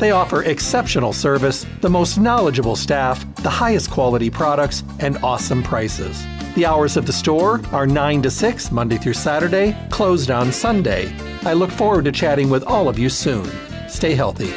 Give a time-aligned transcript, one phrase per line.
[0.00, 6.24] They offer exceptional service, the most knowledgeable staff, the highest quality products, and awesome prices.
[6.54, 11.12] The hours of the store are 9 to 6, Monday through Saturday, closed on Sunday.
[11.42, 13.44] I look forward to chatting with all of you soon.
[13.90, 14.54] Stay healthy.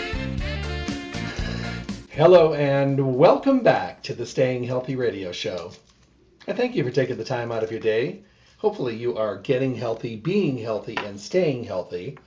[2.12, 5.74] Hello, and welcome back to the Staying Healthy Radio Show.
[6.48, 8.24] And thank you for taking the time out of your day.
[8.60, 12.18] Hopefully, you are getting healthy, being healthy, and staying healthy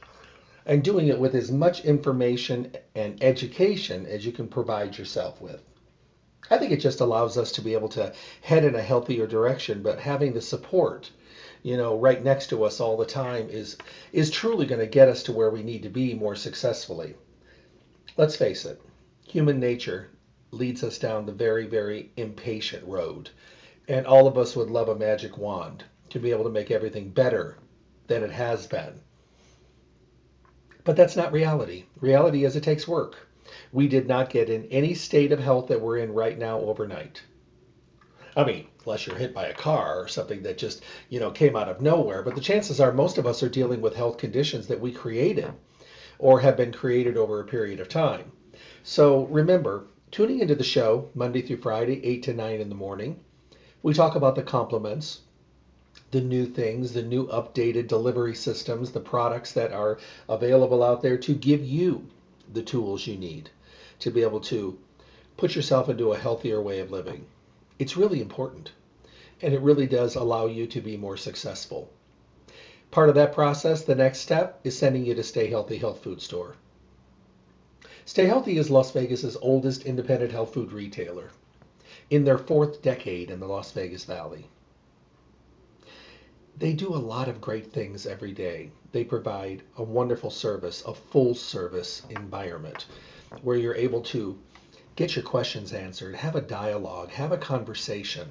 [0.67, 5.63] and doing it with as much information and education as you can provide yourself with.
[6.51, 9.83] I think it just allows us to be able to head in a healthier direction,
[9.83, 11.11] but having the support,
[11.63, 13.77] you know, right next to us all the time is
[14.13, 17.15] is truly going to get us to where we need to be more successfully.
[18.17, 18.81] Let's face it,
[19.27, 20.11] human nature
[20.53, 23.31] leads us down the very, very impatient road.
[23.89, 27.11] And all of us would love a magic wand to be able to make everything
[27.11, 27.59] better
[28.07, 29.01] than it has been.
[30.87, 31.87] But that's not reality.
[32.01, 33.27] Reality is it takes work.
[33.73, 37.23] We did not get in any state of health that we're in right now overnight.
[38.37, 41.57] I mean, unless you're hit by a car or something that just, you know, came
[41.57, 42.23] out of nowhere.
[42.23, 45.53] But the chances are most of us are dealing with health conditions that we created
[46.21, 48.31] or have been created over a period of time.
[48.85, 53.19] So remember, tuning into the show Monday through Friday, 8 to 9 in the morning,
[53.83, 55.23] we talk about the complements,
[56.17, 59.99] the new things, the new updated delivery systems, the products that are
[60.31, 62.09] available out there to give you
[62.51, 63.51] the tools you need
[63.99, 64.79] to be able to
[65.37, 67.27] put yourself into a healthier way of living.
[67.79, 68.73] It's really important.
[69.43, 71.91] And it really does allow you to be more successful.
[72.91, 76.23] Part of that process, the next step, is sending you to Stay Healthy Health Food
[76.23, 76.57] Store.
[78.07, 81.29] Stay Healthy is Las Vegas's oldest independent health food retailer
[82.09, 84.49] in their fourth decade in the Las Vegas Valley
[86.59, 88.71] they do a lot of great things every day.
[88.93, 92.87] They provide a wonderful service, a full service environment
[93.43, 94.39] where you're able to
[94.95, 98.29] get your questions answered, have a dialogue, have a conversation,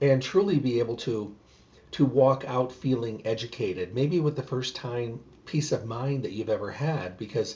[0.00, 1.34] and truly be able to
[1.92, 6.48] to walk out feeling educated, maybe with the first time peace of mind that you've
[6.48, 7.54] ever had because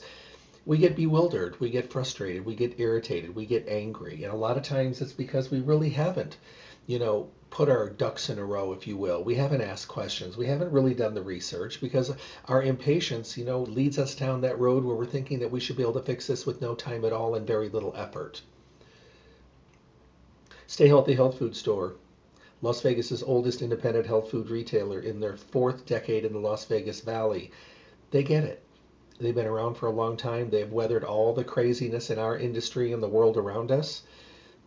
[0.65, 4.55] we get bewildered, we get frustrated, we get irritated, we get angry, and a lot
[4.55, 6.37] of times it's because we really haven't,
[6.87, 9.23] you know, put our ducks in a row, if you will.
[9.23, 10.37] We haven't asked questions.
[10.37, 12.11] We haven't really done the research because
[12.45, 15.75] our impatience, you know, leads us down that road where we're thinking that we should
[15.75, 18.41] be able to fix this with no time at all and very little effort.
[20.67, 21.95] Stay Healthy Health Food Store,
[22.61, 27.01] Las Vegas's oldest independent health food retailer in their fourth decade in the Las Vegas
[27.01, 27.51] Valley.
[28.11, 28.63] They get it.
[29.19, 30.49] They've been around for a long time.
[30.49, 34.03] They've weathered all the craziness in our industry and the world around us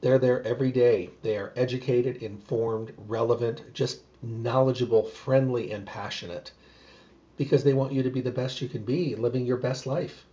[0.02, 1.10] they're there every day.
[1.22, 6.50] They are educated, informed, relevant, just knowledgeable, friendly, and passionate
[7.36, 10.26] because they want you to be the best you can be, living your best life.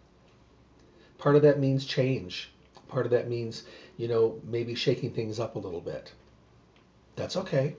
[1.20, 2.52] Part of that means change.
[2.88, 3.64] Part of that means,
[3.96, 6.12] you know, maybe shaking things up a little bit.
[7.16, 7.76] That's okay.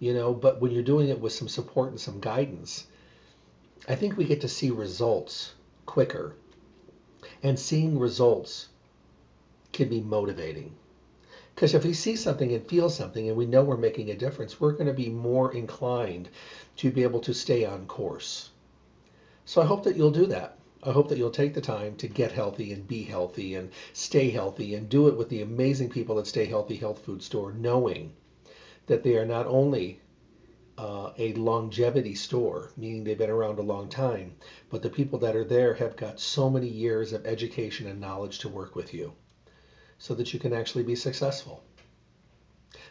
[0.00, 2.86] You know, but when you're doing it with some support and some guidance,
[3.88, 5.54] I think we get to see results
[5.86, 6.34] quicker.
[7.44, 8.69] And seeing results
[9.72, 10.76] can be motivating.
[11.54, 14.58] Because if we see something and feel something and we know we're making a difference,
[14.58, 16.28] we're going to be more inclined
[16.76, 18.50] to be able to stay on course.
[19.44, 20.56] So I hope that you'll do that.
[20.82, 24.30] I hope that you'll take the time to get healthy and be healthy and stay
[24.30, 28.14] healthy and do it with the amazing people at Stay Healthy Health Food Store, knowing
[28.86, 30.00] that they are not only
[30.78, 34.34] uh, a longevity store, meaning they've been around a long time,
[34.70, 38.38] but the people that are there have got so many years of education and knowledge
[38.38, 39.12] to work with you
[40.00, 41.62] so that you can actually be successful.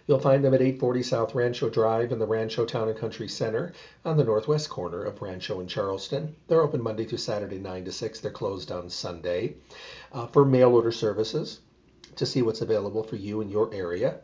[0.07, 3.73] You'll find them at 840 South Rancho Drive in the Rancho Town and Country Center
[4.05, 6.35] on the northwest corner of Rancho and Charleston.
[6.47, 8.19] They're open Monday through Saturday, 9 to 6.
[8.19, 9.55] They're closed on Sunday.
[10.11, 11.59] Uh, for mail order services,
[12.15, 14.19] to see what's available for you in your area,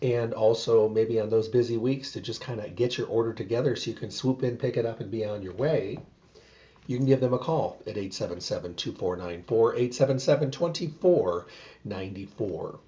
[0.00, 3.74] and also maybe on those busy weeks to just kind of get your order together
[3.74, 5.98] so you can swoop in, pick it up, and be on your way,
[6.86, 12.80] you can give them a call at 877 2494, 877 2494.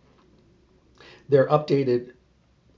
[1.29, 2.13] Their updated,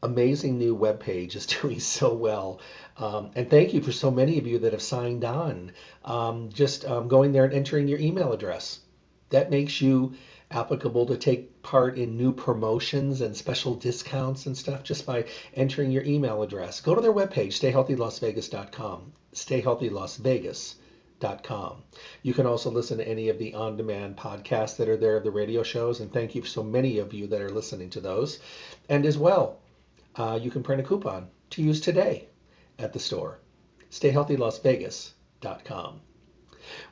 [0.02, 2.60] amazing new webpage is doing so well.
[2.98, 5.72] Um, and thank you for so many of you that have signed on.
[6.04, 8.80] Um, just um, going there and entering your email address.
[9.30, 10.14] That makes you
[10.50, 15.24] applicable to take part in new promotions and special discounts and stuff just by
[15.54, 16.80] entering your email address.
[16.80, 19.12] Go to their webpage, stayhealthylasvegas.com.
[19.34, 20.85] Stayhealthylasvegas.com.
[22.22, 25.30] You can also listen to any of the on demand podcasts that are there, the
[25.30, 28.40] radio shows, and thank you so many of you that are listening to those.
[28.88, 29.60] And as well,
[30.16, 32.28] uh, you can print a coupon to use today
[32.78, 33.38] at the store.
[33.90, 36.00] StayHealthyLasVegas.com.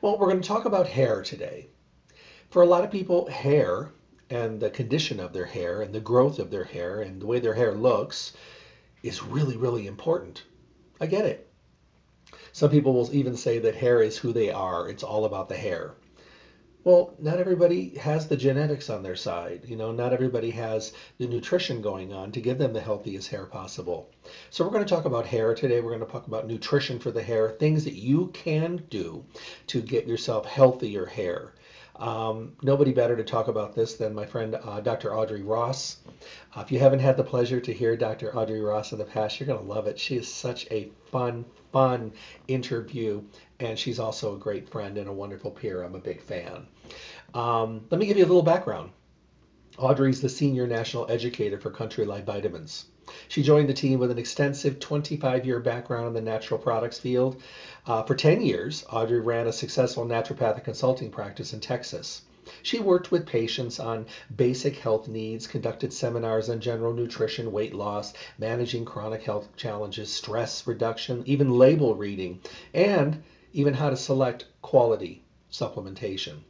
[0.01, 1.67] Well, we're going to talk about hair today.
[2.49, 3.91] For a lot of people, hair
[4.29, 7.39] and the condition of their hair and the growth of their hair and the way
[7.39, 8.33] their hair looks
[9.03, 10.43] is really, really important.
[10.99, 11.44] I get it.
[12.55, 14.87] Some people will even say that hair is who they are.
[14.87, 15.95] It's all about the hair.
[16.85, 19.65] Well, not everybody has the genetics on their side.
[19.67, 23.45] You know, not everybody has the nutrition going on to give them the healthiest hair
[23.45, 24.09] possible.
[24.51, 25.81] So we're going to talk about hair today.
[25.81, 29.25] We're going to talk about nutrition for the hair, things that you can do
[29.67, 31.55] to get yourself healthier hair.
[31.97, 35.15] Um, nobody better to talk about this than my friend uh, Dr.
[35.15, 35.97] Audrey Ross.
[36.55, 38.35] Uh, if you haven't had the pleasure to hear Dr.
[38.35, 39.99] Audrey Ross in the past, you're going to love it.
[39.99, 42.13] She is such a fun, fun
[42.47, 43.21] interview,
[43.59, 45.83] and she's also a great friend and a wonderful peer.
[45.83, 46.65] I'm a big fan.
[47.33, 48.91] Um, let me give you a little background.
[49.77, 52.85] Audrey's the senior national educator for Country Life Vitamins.
[53.27, 57.41] She joined the team with an extensive 25 year background in the natural products field.
[57.85, 62.21] Uh, for 10 years, Audrey ran a successful naturopathic consulting practice in Texas.
[62.61, 64.05] She worked with patients on
[64.35, 70.67] basic health needs, conducted seminars on general nutrition, weight loss, managing chronic health challenges, stress
[70.67, 72.41] reduction, even label reading,
[72.73, 76.41] and even how to select quality supplementation.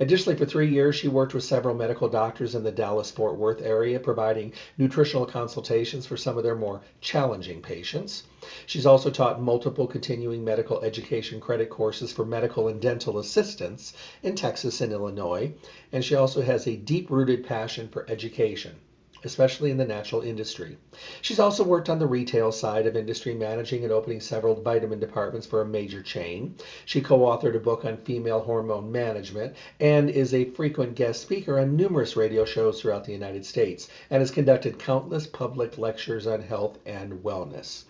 [0.00, 3.62] Additionally, for three years, she worked with several medical doctors in the Dallas Fort Worth
[3.62, 8.24] area, providing nutritional consultations for some of their more challenging patients.
[8.66, 13.92] She's also taught multiple continuing medical education credit courses for medical and dental assistants
[14.22, 15.52] in Texas and Illinois,
[15.92, 18.80] and she also has a deep rooted passion for education
[19.24, 20.76] especially in the natural industry.
[21.20, 25.46] She's also worked on the retail side of industry, managing and opening several vitamin departments
[25.46, 26.54] for a major chain.
[26.84, 31.58] She co authored a book on female hormone management and is a frequent guest speaker
[31.58, 36.40] on numerous radio shows throughout the United States and has conducted countless public lectures on
[36.40, 37.84] health and wellness.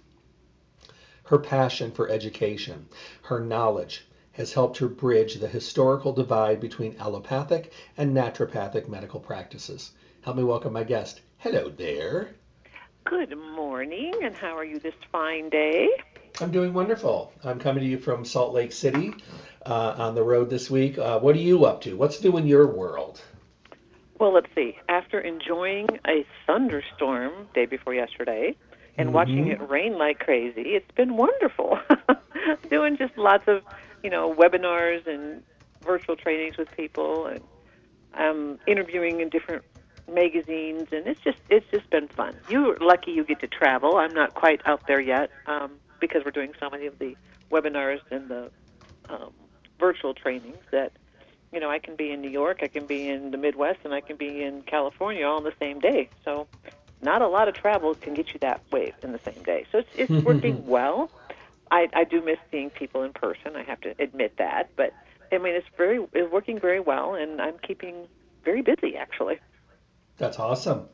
[1.25, 2.87] Her passion for education,
[3.23, 9.93] her knowledge, has helped her bridge the historical divide between allopathic and naturopathic medical practices.
[10.25, 11.21] Help me welcome my guest.
[11.37, 12.31] Hello there.
[13.05, 15.91] Good morning, and how are you this fine day?
[16.41, 17.31] I'm doing wonderful.
[17.45, 19.13] I'm coming to you from Salt Lake City
[19.67, 20.97] uh, on the road this week.
[20.97, 21.95] Uh, what are you up to?
[21.95, 23.21] What's new in your world?
[24.19, 24.79] Well, let's see.
[24.89, 28.57] After enjoying a thunderstorm day before yesterday
[28.97, 29.15] and mm-hmm.
[29.15, 31.79] watching it rain like crazy, it's been wonderful.
[32.71, 33.63] Doing just lots of,
[34.03, 35.43] you know, webinars and
[35.83, 37.41] virtual trainings with people and
[38.15, 39.63] um, interviewing in different
[40.15, 42.37] magazines, and it's just it's just been fun.
[42.49, 43.97] You're lucky you get to travel.
[43.97, 47.17] I'm not quite out there yet um, because we're doing so many of the
[47.51, 48.51] webinars and the
[49.09, 49.33] um,
[49.79, 50.93] virtual trainings that
[51.53, 53.93] you know I can be in New York, I can be in the Midwest, and
[53.93, 56.09] I can be in California all in the same day.
[56.25, 56.47] So
[57.03, 59.67] not a lot of travel can get you that way in the same day.
[59.71, 61.11] So it's it's working well.
[61.71, 63.57] I, I do miss seeing people in person.
[63.57, 64.93] I have to admit that, but
[65.33, 68.07] I mean it's very it's working very well, and I'm keeping
[68.45, 69.39] very busy actually.
[70.17, 70.89] That's awesome.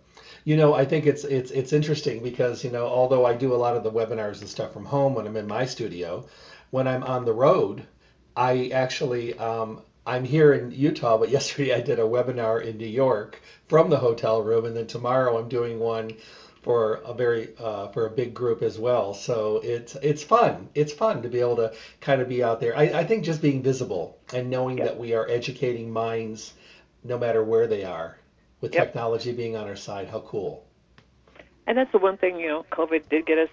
[0.44, 3.56] You know, I think it's it's it's interesting because you know, although I do a
[3.56, 6.26] lot of the webinars and stuff from home when I'm in my studio,
[6.70, 7.86] when I'm on the road,
[8.34, 12.86] I actually um, I'm here in Utah, but yesterday I did a webinar in New
[12.86, 16.12] York from the hotel room, and then tomorrow I'm doing one
[16.62, 19.12] for a very uh, for a big group as well.
[19.12, 20.70] So it's it's fun.
[20.74, 22.74] It's fun to be able to kind of be out there.
[22.74, 24.84] I, I think just being visible and knowing yeah.
[24.84, 26.54] that we are educating minds
[27.04, 28.16] no matter where they are
[28.60, 28.86] with yep.
[28.86, 30.08] technology being on our side.
[30.08, 30.66] How cool!
[31.66, 33.48] And that's the one thing you know, COVID did get us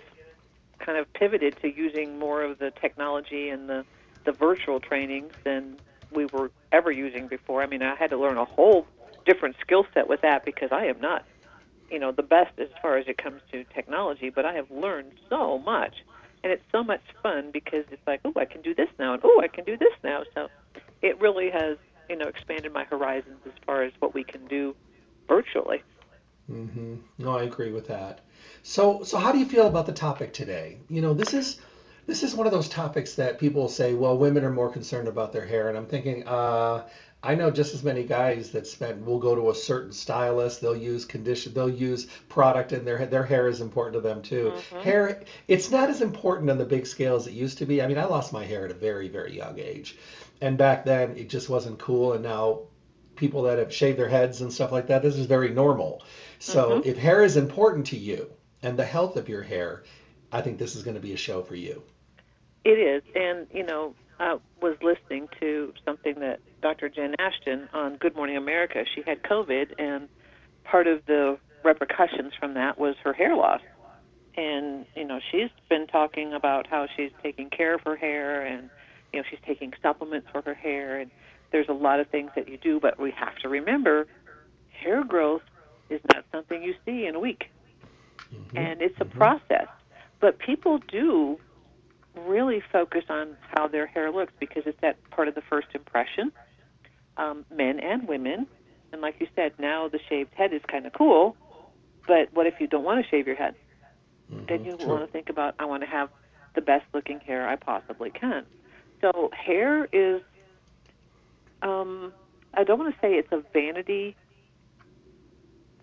[0.79, 3.85] kind of pivoted to using more of the technology and the
[4.25, 5.77] the virtual trainings than
[6.11, 7.63] we were ever using before.
[7.63, 8.85] I mean, I had to learn a whole
[9.25, 11.25] different skill set with that because I am not,
[11.89, 15.13] you know, the best as far as it comes to technology, but I have learned
[15.29, 15.95] so much.
[16.43, 19.21] And it's so much fun because it's like, oh, I can do this now, and
[19.25, 20.23] oh, I can do this now.
[20.35, 20.47] So
[21.01, 21.77] it really has,
[22.09, 24.75] you know, expanded my horizons as far as what we can do
[25.27, 25.83] virtually.
[26.51, 26.95] Mm-hmm.
[27.17, 28.21] No, I agree with that.
[28.63, 30.77] So, so how do you feel about the topic today?
[30.89, 31.59] You know, this is
[32.05, 35.33] this is one of those topics that people say, well, women are more concerned about
[35.33, 36.87] their hair, and I'm thinking, uh,
[37.21, 40.61] I know just as many guys that spend will go to a certain stylist.
[40.61, 41.53] They'll use condition.
[41.53, 44.53] They'll use product, and their their hair is important to them too.
[44.55, 44.79] Mm-hmm.
[44.81, 47.81] Hair, it's not as important on the big scale as it used to be.
[47.81, 49.97] I mean, I lost my hair at a very very young age,
[50.39, 52.13] and back then it just wasn't cool.
[52.13, 52.61] And now
[53.17, 56.03] people that have shaved their heads and stuff like that, this is very normal.
[56.39, 56.89] So mm-hmm.
[56.89, 58.29] if hair is important to you
[58.61, 59.83] and the health of your hair,
[60.31, 61.83] I think this is going to be a show for you.
[62.63, 66.89] It is, and you know, I was listening to something that Dr.
[66.89, 68.83] Jen Ashton on Good Morning America.
[68.93, 70.09] She had COVID, and
[70.63, 73.61] part of the repercussions from that was her hair loss.
[74.35, 78.69] And you know, she's been talking about how she's taking care of her hair, and
[79.13, 81.11] you know, she's taking supplements for her hair, and
[81.51, 82.79] there's a lot of things that you do.
[82.79, 84.07] But we have to remember,
[84.69, 85.43] hair growth
[85.89, 87.45] is not something you see in a week,
[88.33, 88.57] mm-hmm.
[88.57, 89.17] and it's a mm-hmm.
[89.17, 89.67] process.
[90.19, 91.39] But people do
[92.25, 96.31] really focus on how their hair looks because it's that part of the first impression,
[97.17, 98.47] um, men and women.
[98.91, 101.35] And like you said, now the shaved head is kind of cool,
[102.07, 103.55] but what if you don't want to shave your head?
[104.31, 104.87] Mm-hmm, then you true.
[104.87, 106.09] want to think about, I want to have
[106.55, 108.45] the best looking hair I possibly can.
[109.01, 110.21] So hair is,
[111.61, 112.13] um,
[112.53, 114.15] I don't want to say it's a vanity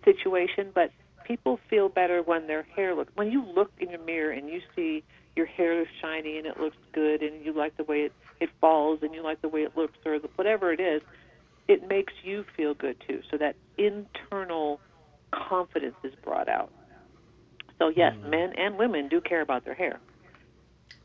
[0.04, 0.90] situation, but
[1.24, 3.12] people feel better when their hair looks.
[3.14, 5.02] When you look in your mirror and you see
[5.36, 8.50] your hair is shiny and it looks good and you like the way it, it
[8.60, 11.02] falls and you like the way it looks or the, whatever it is,
[11.66, 13.20] it makes you feel good too.
[13.30, 14.80] So that internal
[15.32, 16.70] confidence is brought out.
[17.78, 18.30] So yes, mm-hmm.
[18.30, 19.98] men and women do care about their hair.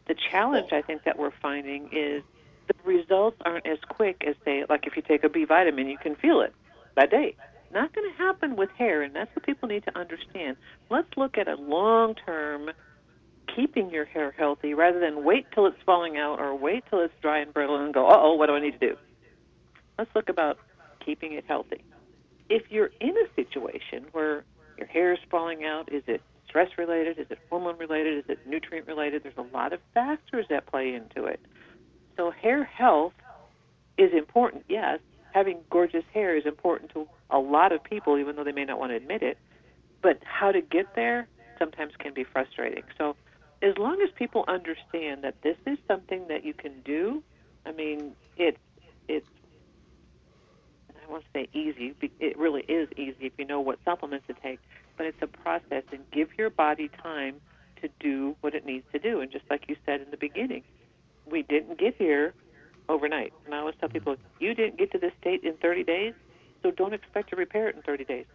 [0.07, 2.23] The challenge I think that we're finding is
[2.69, 5.97] the results aren't as quick as say like if you take a B vitamin, you
[5.97, 6.53] can feel it
[6.95, 7.35] that day.
[7.71, 10.57] Not going to happen with hair, and that's what people need to understand.
[10.89, 12.71] Let's look at a long-term
[13.55, 17.13] keeping your hair healthy rather than wait till it's falling out or wait till it's
[17.21, 18.97] dry and brittle and go, uh oh, what do I need to do?
[19.97, 20.57] Let's look about
[21.05, 21.83] keeping it healthy.
[22.49, 24.43] If you're in a situation where
[24.77, 27.19] your hair is falling out, is it stress related?
[27.19, 28.17] Is it hormone related?
[28.19, 29.23] Is it nutrient related?
[29.23, 31.39] There's a lot of factors that play into it.
[32.19, 33.13] So, hair health
[33.97, 34.99] is important, yes.
[35.31, 38.77] Having gorgeous hair is important to a lot of people, even though they may not
[38.77, 39.37] want to admit it.
[40.01, 42.83] But how to get there sometimes can be frustrating.
[42.97, 43.15] So,
[43.61, 47.23] as long as people understand that this is something that you can do,
[47.65, 48.57] I mean, it's
[49.07, 49.27] it's
[51.01, 51.95] I won't say easy.
[52.19, 54.59] It really is easy if you know what supplements to take,
[54.97, 57.35] but it's a process, and give your body time
[57.81, 59.21] to do what it needs to do.
[59.21, 60.63] And just like you said in the beginning,
[61.29, 62.33] we didn't get here
[62.87, 63.33] overnight.
[63.45, 66.13] And I always tell people, you didn't get to this state in 30 days,
[66.63, 68.25] so don't expect to repair it in 30 days.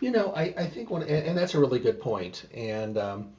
[0.00, 2.46] You know, I, I think one, and, and that's a really good point.
[2.54, 3.32] And um,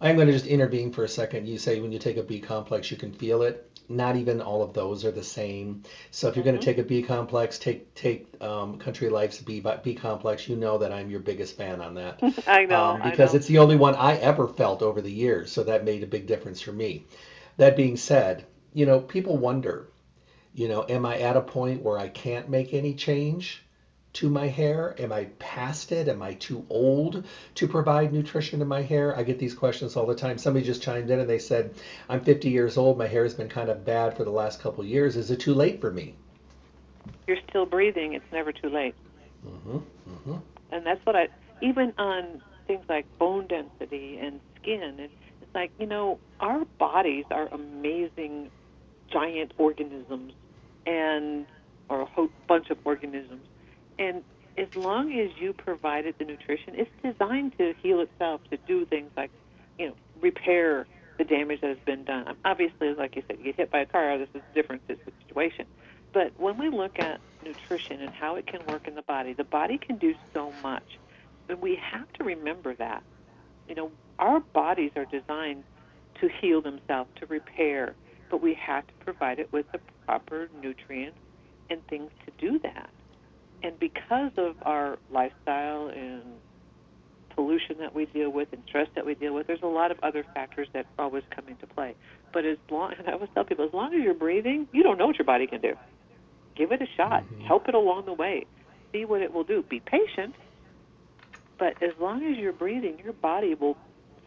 [0.00, 1.48] I'm going to just intervene for a second.
[1.48, 3.75] You say when you take a B complex, you can feel it.
[3.88, 5.82] Not even all of those are the same.
[6.10, 6.52] So if you're mm-hmm.
[6.52, 10.48] going to take a B complex, take take um, Country Life's B B complex.
[10.48, 12.20] You know that I'm your biggest fan on that.
[12.46, 13.36] I know um, because I know.
[13.38, 15.52] it's the only one I ever felt over the years.
[15.52, 17.04] So that made a big difference for me.
[17.58, 19.88] That being said, you know, people wonder,
[20.54, 23.62] you know, am I at a point where I can't make any change?
[24.16, 24.94] To my hair?
[24.98, 26.08] Am I past it?
[26.08, 27.24] Am I too old
[27.56, 29.14] to provide nutrition to my hair?
[29.14, 30.38] I get these questions all the time.
[30.38, 31.74] Somebody just chimed in and they said,
[32.08, 32.96] I'm 50 years old.
[32.96, 35.16] My hair has been kind of bad for the last couple of years.
[35.16, 36.14] Is it too late for me?
[37.26, 38.14] You're still breathing.
[38.14, 38.94] It's never too late.
[39.46, 39.76] Mm-hmm.
[39.76, 40.36] Mm-hmm.
[40.72, 41.28] And that's what I,
[41.60, 47.48] even on things like bone density and skin, it's like, you know, our bodies are
[47.48, 48.50] amazing
[49.12, 50.32] giant organisms
[50.86, 51.44] and
[51.90, 53.46] or a whole bunch of organisms
[53.98, 54.22] and
[54.58, 59.10] as long as you provided the nutrition, it's designed to heal itself, to do things
[59.16, 59.30] like,
[59.78, 60.86] you know, repair
[61.18, 62.36] the damage that has been done.
[62.44, 64.82] Obviously, like you said, you get hit by a car, this is a different
[65.26, 65.66] situation.
[66.12, 69.44] But when we look at nutrition and how it can work in the body, the
[69.44, 70.98] body can do so much.
[71.48, 73.02] And we have to remember that.
[73.68, 75.64] You know, our bodies are designed
[76.20, 77.94] to heal themselves, to repair,
[78.30, 81.18] but we have to provide it with the proper nutrients
[81.68, 82.88] and things to do that
[83.66, 86.22] and because of our lifestyle and
[87.30, 89.98] pollution that we deal with and stress that we deal with, there's a lot of
[90.04, 91.96] other factors that always come into play.
[92.32, 94.98] But as long, and I always tell people, as long as you're breathing, you don't
[94.98, 95.74] know what your body can do.
[96.54, 97.24] Give it a shot.
[97.24, 97.44] Mm-hmm.
[97.44, 98.46] Help it along the way.
[98.92, 99.64] See what it will do.
[99.68, 100.36] Be patient,
[101.58, 103.76] but as long as you're breathing, your body will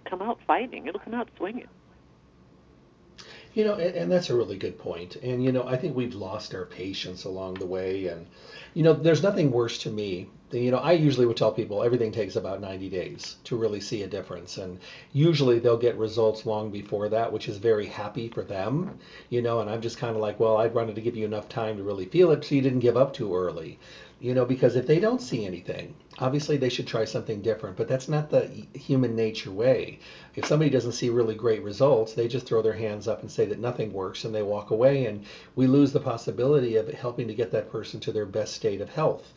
[0.04, 0.88] come out fighting.
[0.88, 1.70] It'll come out swinging.
[3.54, 5.16] You know, and, and, that's a really good point.
[5.16, 8.08] And you know, I think we've lost our patience along the way.
[8.08, 8.28] And
[8.74, 12.12] you know, there's nothing worse to me you know, I usually would tell people everything
[12.12, 14.58] takes about 90 days to really see a difference.
[14.58, 14.80] And
[15.14, 18.98] usually they'll get results long before that, which is very happy for them,
[19.30, 19.62] you know.
[19.62, 21.84] And I'm just kind of like, well, I'd wanted to give you enough time to
[21.84, 23.78] really feel it so you didn't give up too early,
[24.20, 27.78] you know, because if they don't see anything, obviously they should try something different.
[27.78, 30.00] But that's not the human nature way.
[30.36, 33.46] If somebody doesn't see really great results, they just throw their hands up and say
[33.46, 35.06] that nothing works and they walk away.
[35.06, 38.82] And we lose the possibility of helping to get that person to their best state
[38.82, 39.34] of health.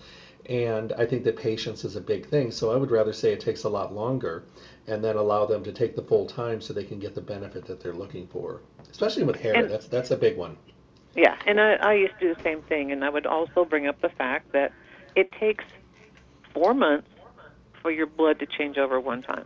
[0.47, 2.51] And I think that patience is a big thing.
[2.51, 4.43] So I would rather say it takes a lot longer
[4.89, 7.65] and then allow them to take the full time so they can get the benefit
[7.67, 8.61] that they're looking for.
[8.91, 10.57] Especially with hair, and, that's that's a big one.
[11.14, 13.87] Yeah, and I, I used to do the same thing, and I would also bring
[13.87, 14.73] up the fact that
[15.14, 15.64] it takes
[16.54, 17.09] four months
[17.83, 19.45] for your blood to change over one time,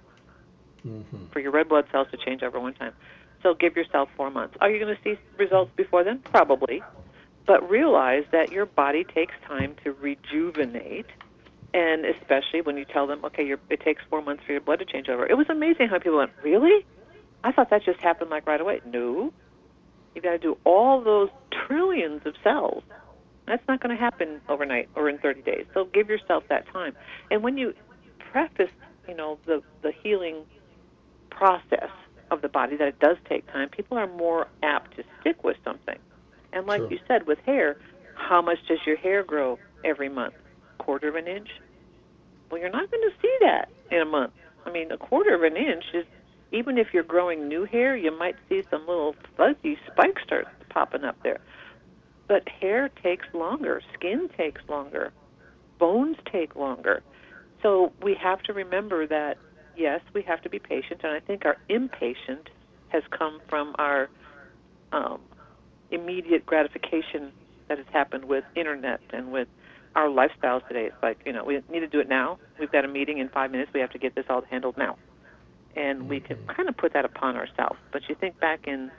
[0.87, 1.26] mm-hmm.
[1.32, 2.92] for your red blood cells to change over one time.
[3.42, 4.56] So give yourself four months.
[4.61, 6.20] Are you going to see results before then?
[6.20, 6.82] Probably
[7.46, 11.06] but realize that your body takes time to rejuvenate
[11.73, 14.85] and especially when you tell them okay it takes four months for your blood to
[14.85, 16.85] change over it was amazing how people went really
[17.44, 19.32] i thought that just happened like right away no
[20.16, 21.28] you've got to do all those
[21.66, 22.82] trillions of cells
[23.46, 26.96] that's not going to happen overnight or in 30 days so give yourself that time
[27.30, 27.73] and when you
[28.32, 28.70] practice
[29.06, 30.42] you know the the healing
[31.30, 31.90] process
[32.32, 35.56] of the body that it does take time people are more apt to stick with
[35.64, 35.99] something
[36.56, 37.76] and like you said, with hair,
[38.14, 40.32] how much does your hair grow every month?
[40.78, 41.49] Quarter of an inch?
[42.50, 44.32] Well, you're not going to see that in a month.
[44.64, 46.06] I mean, a quarter of an inch is,
[46.53, 51.05] even if you're growing new hair, you might see some little fuzzy spikes start popping
[51.05, 51.41] up there.
[52.29, 55.12] But hair takes longer, skin takes longer,
[55.79, 57.03] bones take longer.
[57.62, 59.38] So we have to remember that,
[59.76, 62.49] yes, we have to be patient, and I think our impatient
[62.88, 64.09] has come from our
[64.93, 65.21] um,
[65.91, 67.33] immediate gratification
[67.69, 69.49] that has happened with internet and with
[69.95, 70.87] our lifestyles today.
[70.87, 72.38] It's like, you know, we need to do it now.
[72.61, 73.73] We've got a meeting in five minutes.
[73.73, 74.97] We have to get this all handled now.
[75.76, 76.50] And we can mm-hmm.
[76.50, 77.78] kind of put that upon ourselves.
[77.92, 78.90] But you think back in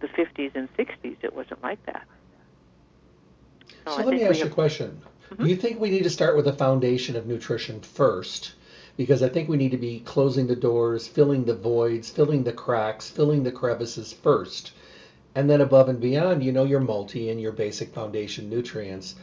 [0.00, 2.06] the 50s and 60s, it wasn't like that.
[3.86, 5.00] So, so let me ask you a question.
[5.30, 5.44] Mm-hmm.
[5.44, 8.54] Do you think we need to start with a foundation of nutrition first?
[8.96, 12.52] Because I think we need to be closing the doors, filling the voids, filling the
[12.52, 14.72] cracks, filling the crevices first
[15.34, 19.16] and then above and beyond, you know, your multi and your basic foundation nutrients.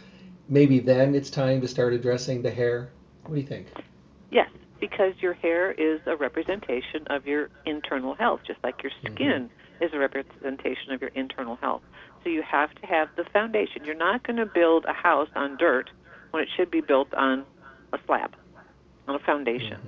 [0.50, 2.90] Maybe then it's time to start addressing the hair.
[3.24, 3.68] What do you think?
[4.30, 4.50] Yes,
[4.82, 9.16] because your hair is a representation of your internal health, just like your mm-hmm.
[9.16, 9.84] skin mm-hmm.
[9.84, 11.84] is a representation of your internal health.
[12.24, 13.86] So you have to have the foundation.
[13.86, 15.90] You're not going to build a house on dirt
[16.32, 17.46] when it should be built on
[17.94, 18.36] a slab,
[19.08, 19.80] on a foundation,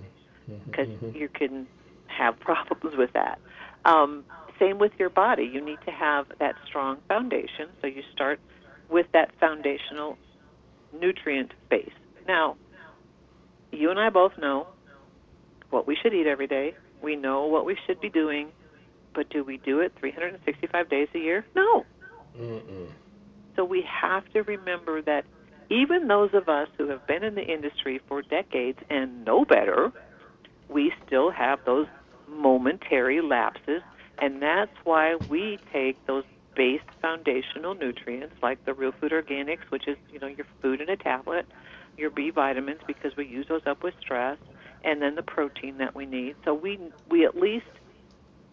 [0.66, 1.06] because mm-hmm.
[1.08, 1.18] mm-hmm.
[1.18, 1.68] you can
[2.08, 3.40] have problems with that.
[3.86, 4.24] Um,
[4.60, 5.50] same with your body.
[5.52, 7.70] You need to have that strong foundation.
[7.82, 8.40] So you start
[8.90, 10.18] with that foundational
[10.94, 11.92] nutrient base.
[12.28, 12.56] Now,
[13.72, 14.68] you and I both know
[15.74, 16.74] what we should eat every day.
[17.02, 18.48] We know what we should be doing,
[19.14, 21.46] but do we do it 365 days a year?
[21.56, 21.86] No.
[22.40, 22.88] Mm-mm.
[23.56, 25.26] So we have to remember that
[25.70, 29.92] even those of us who have been in the industry for decades and know better,
[30.70, 31.88] we still have those
[32.28, 33.82] momentary lapses
[34.20, 36.24] and that's why we take those
[36.56, 40.90] base foundational nutrients like the real food organics, which is, you know, your food in
[40.90, 41.46] a tablet,
[41.98, 44.38] your B vitamins because we use those up with stress,
[44.84, 46.36] and then the protein that we need.
[46.46, 47.66] So we we at least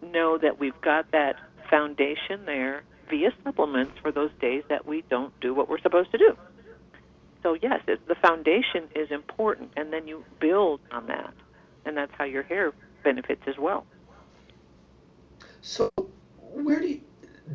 [0.01, 1.35] know that we've got that
[1.69, 6.17] foundation there via supplements for those days that we don't do what we're supposed to
[6.17, 6.35] do.
[7.43, 11.33] So yes, it, the foundation is important, and then you build on that,
[11.85, 12.71] and that's how your hair
[13.03, 13.85] benefits as well.
[15.61, 15.91] So,
[16.37, 17.01] where do you,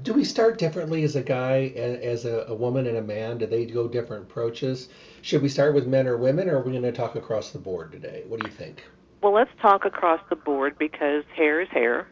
[0.02, 3.38] do we start differently as a guy, as a, a, woman, and a man?
[3.38, 4.88] Do they go different approaches?
[5.22, 7.58] Should we start with men or women, or are we going to talk across the
[7.58, 8.24] board today?
[8.28, 8.84] What do you think?
[9.22, 12.08] Well, let's talk across the board because hair is hair.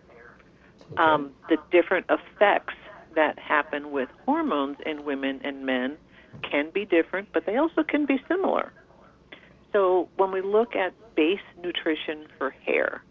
[0.92, 1.02] Okay.
[1.02, 2.74] Um, the different effects
[3.14, 5.96] that happen with hormones in women and men
[6.42, 8.72] can be different, but they also can be similar.
[9.72, 13.02] So when we look at base nutrition for hair,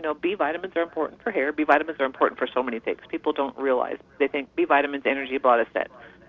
[0.00, 1.52] you know, B vitamins are important for hair.
[1.52, 3.00] B vitamins are important for so many things.
[3.10, 3.98] People don't realize.
[4.18, 5.88] They think B vitamins, energy, blood, set.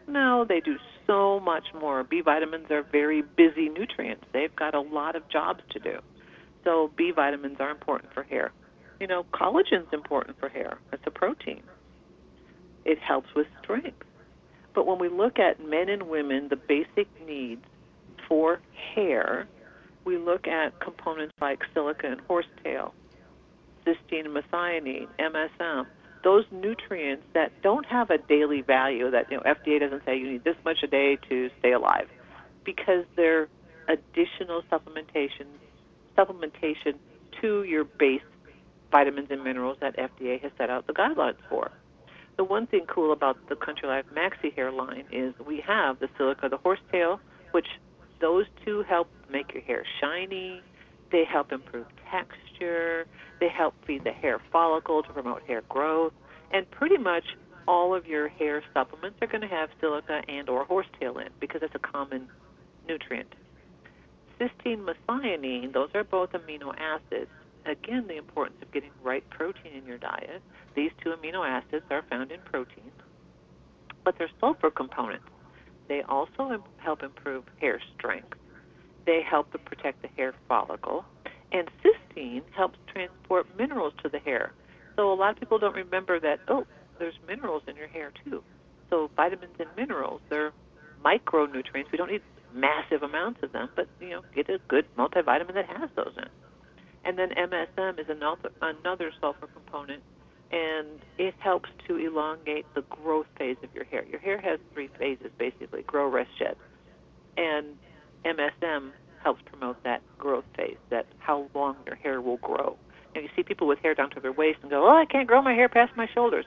[0.09, 0.75] No, they do
[1.07, 2.03] so much more.
[2.03, 4.25] B vitamins are very busy nutrients.
[4.33, 5.99] They've got a lot of jobs to do.
[6.65, 8.51] So B vitamins are important for hair.
[8.99, 10.77] You know, collagen's important for hair.
[10.91, 11.63] It's a protein.
[12.83, 14.03] It helps with strength.
[14.75, 17.63] But when we look at men and women, the basic needs
[18.27, 18.59] for
[18.93, 19.47] hair,
[20.03, 22.93] we look at components like silica and horsetail,
[23.85, 25.85] cysteine and methionine, MSM,
[26.23, 30.31] those nutrients that don't have a daily value that you know FDA doesn't say you
[30.31, 32.07] need this much a day to stay alive
[32.63, 33.47] because they're
[33.87, 35.47] additional supplementation
[36.17, 36.95] supplementation
[37.41, 38.21] to your base
[38.91, 41.71] vitamins and minerals that FDA has set out the guidelines for.
[42.37, 46.09] The one thing cool about the Country Life Maxi Hair line is we have the
[46.17, 47.19] silica, the horsetail,
[47.51, 47.67] which
[48.19, 50.61] those two help make your hair shiny.
[51.11, 52.50] They help improve texture.
[53.39, 56.13] They help feed the hair follicle to promote hair growth.
[56.51, 57.23] And pretty much
[57.67, 61.61] all of your hair supplements are going to have silica and or horsetail in because
[61.63, 62.27] it's a common
[62.87, 63.33] nutrient.
[64.39, 67.29] Cysteine methionine, those are both amino acids.
[67.65, 70.41] Again, the importance of getting right protein in your diet.
[70.75, 72.91] These two amino acids are found in protein,
[74.03, 75.25] but they're sulfur components.
[75.87, 78.33] They also help improve hair strength.
[79.05, 81.05] They help to protect the hair follicle.
[81.51, 82.00] And cysteine
[82.55, 84.53] helps transport minerals to the hair.
[84.95, 86.65] So a lot of people don't remember that, oh,
[86.99, 88.43] there's minerals in your hair too.
[88.89, 90.53] So vitamins and minerals, they're
[91.03, 91.91] micronutrients.
[91.91, 92.21] We don't need
[92.53, 96.29] massive amounts of them, but you know, get a good multivitamin that has those in.
[97.03, 100.03] And then MSM is another another sulfur component,
[100.51, 104.05] and it helps to elongate the growth phase of your hair.
[104.05, 106.55] Your hair has three phases basically: grow, rest, shed.
[107.37, 107.77] And
[108.25, 108.91] MSM
[109.23, 112.77] helps promote that growth phase, that how long your hair will grow.
[113.13, 115.27] And you see people with hair down to their waist and go, "Oh, I can't
[115.27, 116.45] grow my hair past my shoulders."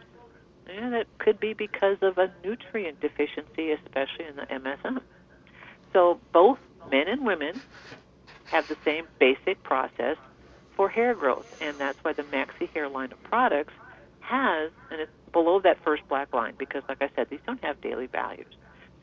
[0.67, 5.01] And it could be because of a nutrient deficiency, especially in the MSM.
[5.93, 6.59] So both
[6.91, 7.61] men and women
[8.47, 10.17] have the same basic process
[10.77, 13.75] for hair growth, and that's why the Maxi Hair line of products
[14.21, 17.81] has, and it's below that first black line because, like I said, these don't have
[17.81, 18.47] daily values.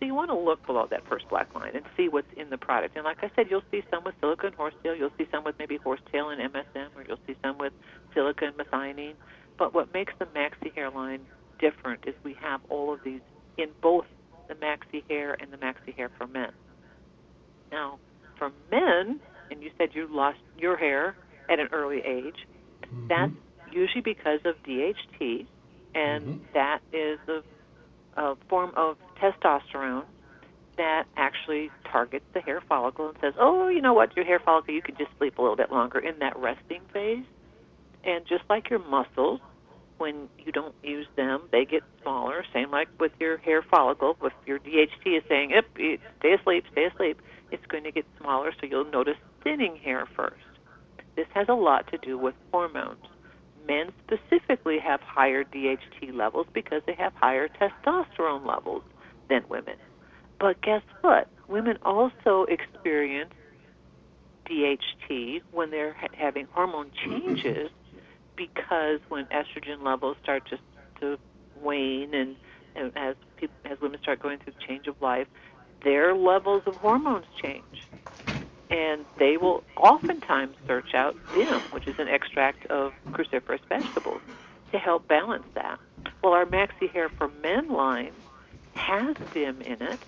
[0.02, 2.58] So you want to look below that first black line and see what's in the
[2.58, 2.96] product.
[2.96, 4.96] And like I said, you'll see some with silica and horsetail.
[4.96, 7.72] You'll see some with maybe horsetail and MSM, or you'll see some with
[8.16, 9.14] silica and methionine.
[9.60, 11.22] But what makes the Maxi Hair line
[11.60, 13.22] different is we have all of these
[13.60, 14.06] in both
[14.48, 16.52] the Maxi Hair and the Maxi Hair for men.
[17.72, 18.00] Now,
[18.40, 19.20] for men,
[19.52, 21.16] and you said you lost your hair
[21.48, 22.48] at an early age,
[22.82, 23.08] mm-hmm.
[23.08, 23.34] that's
[23.72, 25.46] usually because of DHT,
[25.94, 26.38] and mm-hmm.
[26.56, 27.44] that is a,
[28.18, 30.04] a form of testosterone
[30.78, 34.74] that actually targets the hair follicle and says, oh, you know what, your hair follicle,
[34.74, 37.26] you can just sleep a little bit longer in that resting phase.
[38.04, 39.42] And just like your muscles,
[39.98, 42.44] when you don't use them, they get smaller.
[42.54, 44.18] Same like with your hair follicle.
[44.24, 47.22] If your DHT is saying, yep, stay asleep, stay asleep,
[47.52, 50.42] it's going to get smaller, so you'll notice thinning hair first.
[51.16, 53.06] This has a lot to do with hormones.
[53.68, 58.84] Men specifically have higher DHT levels because they have higher testosterone levels
[59.30, 59.76] than women.
[60.40, 61.28] But guess what?
[61.48, 63.34] Women also experience
[64.50, 67.36] DHT when they're ha- having hormone mm-hmm.
[67.36, 67.70] changes
[68.36, 70.64] because when estrogen levels start just
[71.00, 71.18] to
[71.62, 72.36] wane and,
[72.76, 75.28] and as people, as women start going through the change of life,
[75.84, 77.88] their levels of hormones change.
[78.72, 84.22] And they will oftentimes search out DIM, which is an extract of cruciferous vegetables,
[84.72, 85.80] to help balance that.
[86.24, 88.14] Well, our Maxi Hair for Men line
[88.74, 90.04] has DIM in it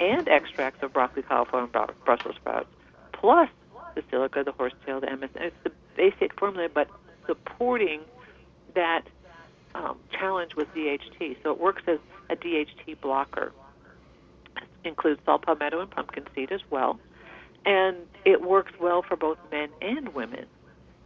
[0.00, 1.72] and extracts of broccoli, cauliflower, and
[2.04, 2.68] Brussels sprouts,
[3.12, 3.48] plus
[3.94, 5.30] the silica, the horsetail, the MS.
[5.36, 6.88] It's the basic formula, but
[7.26, 8.00] supporting
[8.74, 9.02] that
[9.74, 11.36] um, challenge with DHT.
[11.42, 11.98] So it works as
[12.30, 13.52] a DHT blocker.
[14.56, 17.00] It includes saw palmetto and pumpkin seed as well.
[17.64, 20.46] And it works well for both men and women.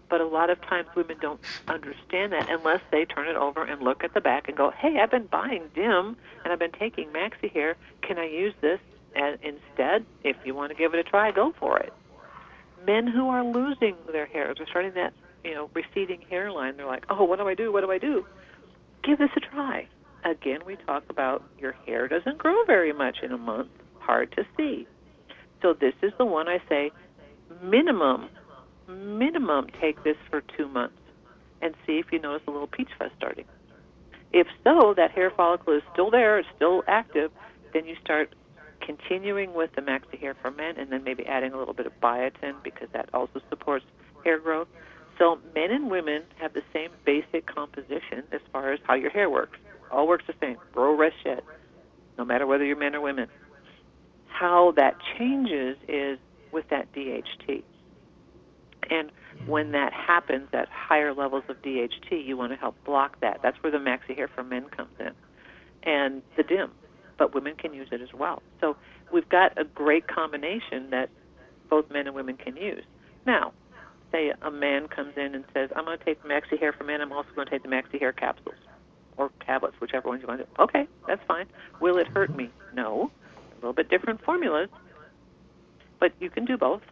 [0.08, 3.82] But a lot of times women don't understand that unless they turn it over and
[3.82, 7.08] look at the back and go, hey, I've been buying DIM and I've been taking
[7.08, 7.76] Maxi Hair.
[8.02, 8.80] Can I use this
[9.14, 10.04] and instead?
[10.22, 11.92] If you want to give it a try, go for it.
[12.86, 17.04] Men who are losing their hair, they're starting that you know, receding hairline, they're like,
[17.08, 17.72] oh, what do I do?
[17.72, 18.26] What do I do?
[19.02, 19.88] Give this a try.
[20.24, 24.44] Again, we talk about your hair doesn't grow very much in a month, hard to
[24.56, 24.86] see.
[25.62, 26.90] So this is the one I say,
[27.62, 28.28] minimum,
[28.88, 30.98] minimum take this for two months
[31.62, 33.44] and see if you notice a little peach fuzz starting.
[34.32, 37.30] If so, that hair follicle is still there, it's still active,
[37.72, 38.34] then you start
[38.84, 41.92] continuing with the Maxi Hair for Men and then maybe adding a little bit of
[42.02, 43.84] biotin because that also supports
[44.24, 44.68] hair growth.
[45.18, 49.30] So men and women have the same basic composition as far as how your hair
[49.30, 49.58] works.
[49.90, 50.56] All works the same.
[50.72, 51.42] Grow, rest, shed.
[52.18, 53.28] No matter whether you're men or women.
[54.32, 56.18] How that changes is
[56.52, 57.62] with that DHT.
[58.90, 59.10] And
[59.46, 63.40] when that happens at higher levels of DHT, you want to help block that.
[63.42, 65.12] That's where the Maxi Hair for Men comes in.
[65.84, 66.70] And the DIM.
[67.18, 68.42] But women can use it as well.
[68.60, 68.76] So
[69.12, 71.10] we've got a great combination that
[71.70, 72.84] both men and women can use.
[73.26, 73.52] Now,
[74.10, 76.84] say a man comes in and says, I'm going to take the Maxi Hair for
[76.84, 78.56] Men, I'm also going to take the Maxi Hair capsules
[79.16, 80.62] or tablets, whichever ones you want to.
[80.62, 81.46] Okay, that's fine.
[81.80, 82.50] Will it hurt me?
[82.74, 83.10] No.
[83.62, 84.68] A little bit different formulas.
[86.00, 86.82] but you can do both.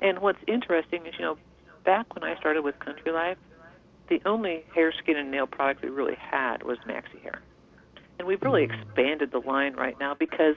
[0.00, 1.38] And what's interesting is, you know,
[1.84, 3.38] back when I started with Country Life,
[4.08, 7.40] the only hair, skin, and nail product we really had was Maxi Hair.
[8.18, 8.72] And we've really Mm.
[8.74, 10.56] expanded the line right now because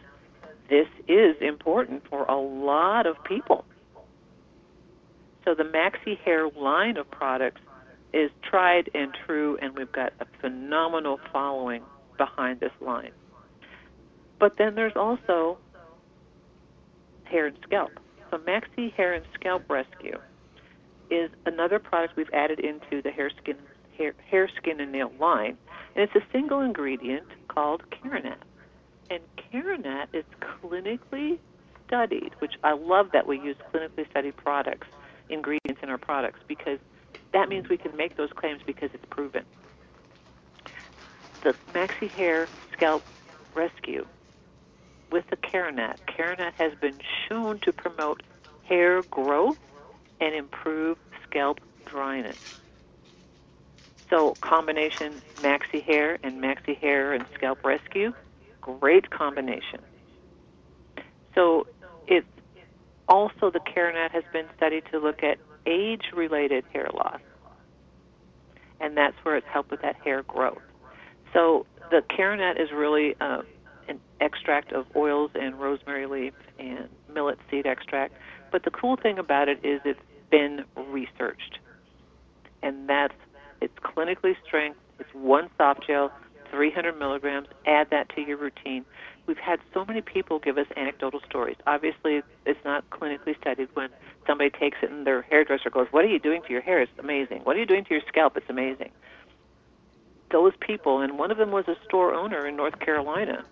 [0.67, 3.65] this is important for a lot of people.
[5.45, 7.61] So the Maxi Hair line of products
[8.13, 11.83] is tried and true, and we've got a phenomenal following
[12.17, 13.11] behind this line.
[14.39, 15.57] But then there's also
[17.23, 17.91] hair and scalp.
[18.31, 20.19] So Maxi Hair and Scalp Rescue
[21.09, 23.55] is another product we've added into the hair, skin,
[23.97, 25.57] hair, hair, skin, and nail line,
[25.95, 28.37] and it's a single ingredient called Keranat.
[29.09, 31.39] And Keranat is clinically
[31.87, 34.87] studied, which I love that we use clinically studied products,
[35.29, 36.79] ingredients in our products, because
[37.33, 39.45] that means we can make those claims because it's proven.
[41.43, 43.03] The Maxi Hair Scalp
[43.55, 44.05] Rescue
[45.11, 48.23] with the Keranat, Keranat has been shown to promote
[48.63, 49.57] hair growth
[50.19, 52.37] and improve scalp dryness.
[54.09, 58.13] So, combination Maxi Hair and Maxi Hair and Scalp Rescue,
[58.61, 59.81] great combination.
[61.35, 61.67] So,
[62.07, 62.27] it's
[63.07, 67.19] also the Keranat has been studied to look at age related hair loss.
[68.79, 70.61] And that's where it's helped with that hair growth.
[71.33, 73.43] So, the Keranat is really an
[74.19, 78.13] extract of oils and rosemary leaf and millet seed extract.
[78.51, 79.99] But the cool thing about it is it's
[80.29, 81.59] been researched.
[82.63, 83.13] And that's
[83.61, 84.77] it's clinically strength.
[84.99, 86.11] It's one soft gel,
[86.51, 87.47] 300 milligrams.
[87.65, 88.85] Add that to your routine.
[89.25, 91.57] We've had so many people give us anecdotal stories.
[91.67, 93.67] Obviously, it's not clinically studied.
[93.73, 93.89] When
[94.25, 96.79] somebody takes it and their hairdresser goes, "What are you doing to your hair?
[96.81, 97.41] It's amazing.
[97.43, 98.37] What are you doing to your scalp?
[98.37, 98.91] It's amazing."
[100.31, 103.45] Those people, and one of them was a store owner in North Carolina,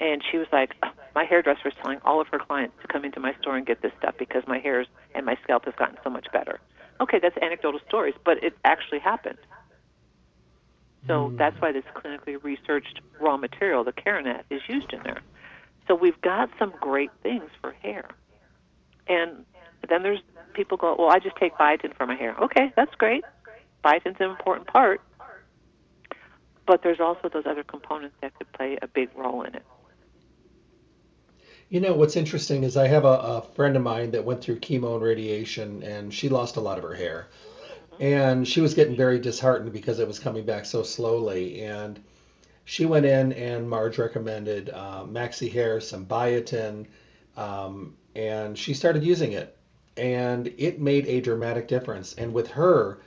[0.00, 3.04] and she was like, oh, "My hairdresser is telling all of her clients to come
[3.04, 5.98] into my store and get this stuff because my hairs and my scalp has gotten
[6.02, 6.58] so much better."
[7.00, 9.38] Okay, that's anecdotal stories, but it actually happened.
[11.06, 11.38] So Mm.
[11.38, 15.20] that's why this clinically researched raw material, the Keranat, is used in there.
[15.88, 18.08] So we've got some great things for hair.
[19.06, 19.44] And
[19.88, 20.20] then there's
[20.52, 22.36] people go, well, I just take biotin for my hair.
[22.40, 23.24] Okay, that's great.
[23.84, 25.00] Biotin's an important part.
[26.66, 29.64] But there's also those other components that could play a big role in it.
[31.70, 34.58] You know, what's interesting is I have a, a friend of mine that went through
[34.58, 37.28] chemo and radiation, and she lost a lot of her hair.
[38.00, 41.62] And she was getting very disheartened because it was coming back so slowly.
[41.62, 42.00] And
[42.64, 46.86] she went in, and Marge recommended uh, Maxi Hair, some biotin,
[47.36, 49.56] um, and she started using it.
[49.96, 52.14] And it made a dramatic difference.
[52.14, 52.98] And with her,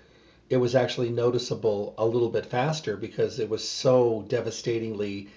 [0.50, 5.28] it was actually noticeable a little bit faster because it was so devastatingly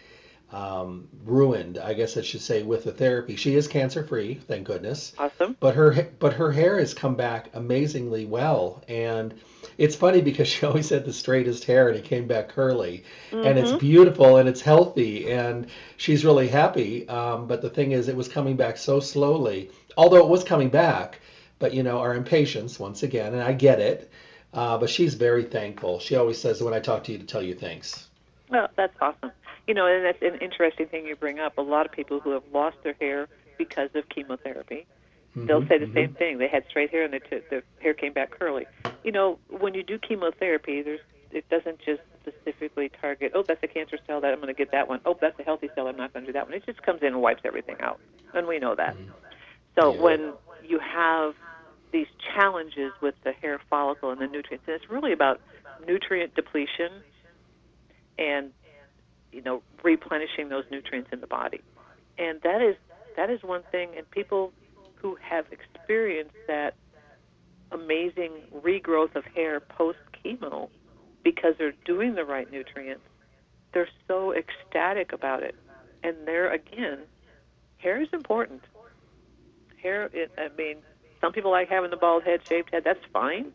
[0.52, 3.34] um, ruined, I guess I should say, with the therapy.
[3.36, 5.12] She is cancer free, thank goodness.
[5.18, 5.56] Awesome.
[5.58, 9.34] But her but her hair has come back amazingly well, and
[9.76, 13.58] it's funny because she always had the straightest hair, and it came back curly, and
[13.58, 17.08] it's beautiful and it's healthy, and she's really happy.
[17.08, 20.68] Um, but the thing is, it was coming back so slowly, although it was coming
[20.68, 21.20] back.
[21.58, 24.10] But you know, our impatience once again, and I get it.
[24.52, 25.98] Uh, but she's very thankful.
[25.98, 28.08] She always says when I talk to you to tell you thanks.
[28.48, 29.32] Well, that's awesome.
[29.66, 31.58] You know, and that's an interesting thing you bring up.
[31.58, 34.86] A lot of people who have lost their hair because of chemotherapy,
[35.34, 36.14] they'll mm-hmm, say the same mm-hmm.
[36.14, 36.38] thing.
[36.38, 38.66] They had straight hair and they t- their hair came back curly.
[39.02, 41.00] You know, when you do chemotherapy, there's
[41.32, 43.32] it doesn't just specifically target.
[43.34, 45.00] Oh, that's a cancer cell that I'm going to get that one.
[45.04, 45.86] Oh, that's a healthy cell.
[45.88, 46.54] I'm not going to do that one.
[46.54, 48.00] It just comes in and wipes everything out,
[48.34, 48.94] and we know that.
[48.94, 49.10] Mm-hmm.
[49.78, 50.00] So Yeah.
[50.00, 50.32] when
[50.64, 51.34] you have
[51.92, 55.40] these challenges with the hair follicle and the nutrients, and it's really about
[55.86, 56.90] nutrient depletion
[58.18, 58.52] and
[59.36, 61.60] you know replenishing those nutrients in the body.
[62.18, 62.76] And that is
[63.16, 64.52] that is one thing and people
[64.96, 66.74] who have experienced that
[67.70, 70.70] amazing regrowth of hair post chemo
[71.22, 73.02] because they're doing the right nutrients
[73.72, 75.54] they're so ecstatic about it.
[76.02, 77.00] And there again
[77.76, 78.62] hair is important.
[79.82, 80.78] Hair it, i mean
[81.20, 83.52] some people like having the bald head shaved head that's fine.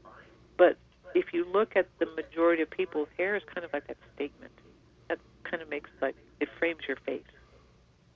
[0.57, 0.77] But
[1.15, 4.53] if you look at the majority of people's hair is kind of like that statement
[5.51, 7.21] kind of makes like it frames your face,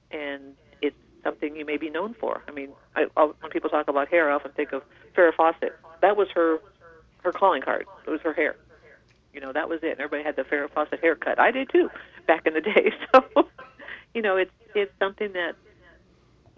[0.10, 2.42] and it's something you may be known for.
[2.48, 4.82] I mean, I, I, when people talk about hair, I often think of
[5.16, 5.78] Farrah Fawcett.
[6.02, 6.60] That was her
[7.24, 7.86] her calling card.
[8.08, 8.56] It was her hair.
[9.34, 10.00] You know, that was it.
[10.00, 11.40] Everybody had the Farrah Fawcett haircut.
[11.40, 11.90] I did too,
[12.26, 12.94] back in the day.
[13.14, 13.48] So,
[14.14, 15.56] you know, it's it's something that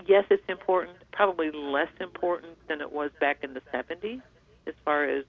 [0.05, 0.97] yes, it's important.
[1.11, 4.21] Probably less important than it was back in the '70s,
[4.67, 5.25] as far as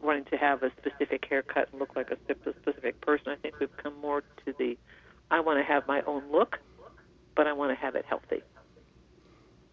[0.00, 2.16] wanting to have a specific haircut and look like a
[2.62, 3.28] specific person.
[3.32, 4.76] I think we've come more to the
[5.30, 6.58] I want to have my own look,
[7.34, 8.42] but I want to have it healthy.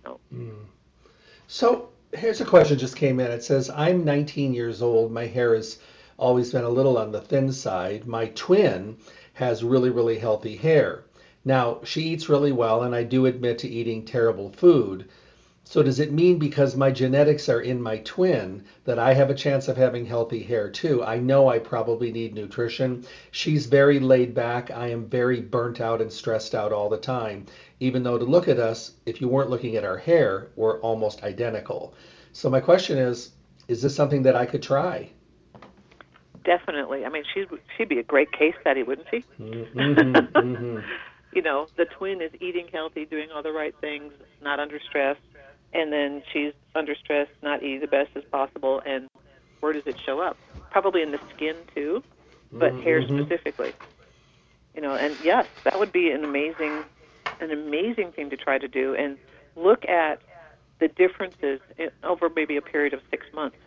[0.03, 0.65] So Mm.
[2.13, 3.29] Here's a question just came in.
[3.31, 5.11] It says, I'm 19 years old.
[5.11, 5.79] My hair has
[6.17, 8.07] always been a little on the thin side.
[8.07, 8.97] My twin
[9.33, 11.03] has really, really healthy hair.
[11.43, 15.09] Now, she eats really well, and I do admit to eating terrible food.
[15.67, 19.35] So, does it mean because my genetics are in my twin that I have a
[19.35, 21.03] chance of having healthy hair too?
[21.03, 23.03] I know I probably need nutrition.
[23.31, 24.69] She's very laid back.
[24.69, 27.47] I am very burnt out and stressed out all the time.
[27.79, 31.23] Even though to look at us, if you weren't looking at our hair, we're almost
[31.23, 31.95] identical.
[32.31, 33.31] So, my question is
[33.67, 35.09] is this something that I could try?
[36.43, 37.05] Definitely.
[37.05, 39.25] I mean, she'd, she'd be a great case study, wouldn't she?
[39.39, 40.79] Mm-hmm, mm-hmm.
[41.33, 45.17] you know, the twin is eating healthy, doing all the right things, not under stress
[45.75, 49.09] and then she's under stress, not eating the best as possible, and
[49.59, 50.37] where does it show up?
[50.71, 52.01] Probably in the skin too,
[52.51, 52.81] but mm-hmm.
[52.81, 53.73] hair specifically.
[54.73, 56.83] You know, and yes, that would be an amazing,
[57.41, 59.17] an amazing thing to try to do, and
[59.55, 60.21] look at
[60.79, 63.57] the differences in, over maybe a period of six months,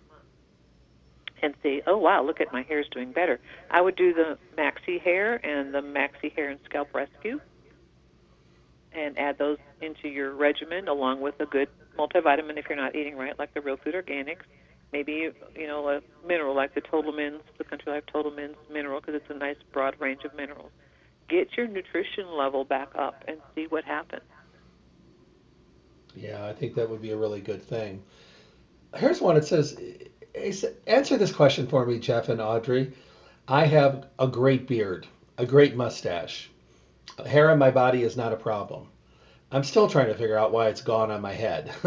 [1.43, 3.39] and see, oh wow, look at my hair's doing better.
[3.71, 7.41] I would do the Maxi Hair and the Maxi Hair and Scalp Rescue,
[8.93, 11.69] and add those into your regimen along with a good
[11.99, 14.45] multivitamin if you're not eating right, like the Real Food Organics.
[14.93, 19.01] Maybe you know a mineral like the Total Mins, the Country Life Total Mins mineral,
[19.01, 20.71] because it's a nice broad range of minerals.
[21.29, 24.23] Get your nutrition level back up and see what happens.
[26.15, 28.03] Yeah, I think that would be a really good thing.
[28.97, 29.37] Here's one.
[29.37, 29.79] It says,
[30.87, 32.93] "Answer this question for me, Jeff and Audrey.
[33.47, 35.07] I have a great beard,
[35.37, 36.51] a great mustache.
[37.27, 38.89] Hair on my body is not a problem.
[39.51, 41.69] I'm still trying to figure out why it's gone on my head.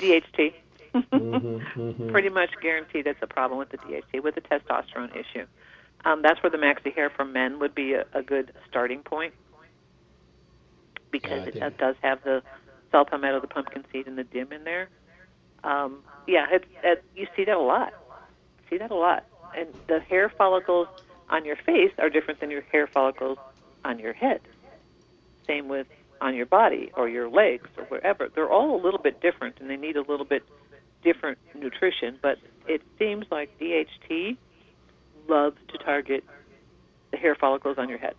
[0.00, 0.54] DHT.
[0.94, 2.10] mm-hmm, mm-hmm.
[2.10, 5.46] Pretty much guaranteed it's a problem with the DHT, with the testosterone issue.
[6.04, 9.34] Um, that's where the maxi hair for men would be a, a good starting point
[11.10, 12.42] because yeah, it does have the
[12.90, 14.88] saw palmetto, the pumpkin seed, and the DIM in there.
[15.62, 17.92] Um, yeah, it, it, you see that a lot.
[18.68, 19.26] See that a lot.
[19.56, 20.88] And the hair follicles
[21.28, 23.38] on your face are different than your hair follicles
[23.84, 24.40] on your head.
[25.46, 25.86] Same with
[26.20, 28.28] on your body or your legs or wherever.
[28.34, 30.42] They're all a little bit different and they need a little bit
[31.02, 34.36] different nutrition, but it seems like DHT
[35.28, 36.24] loves to target
[37.10, 38.14] the hair follicles on your head.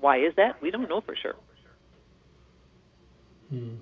[0.00, 0.60] Why is that?
[0.62, 1.36] We don't know for sure.
[3.50, 3.76] Hmm.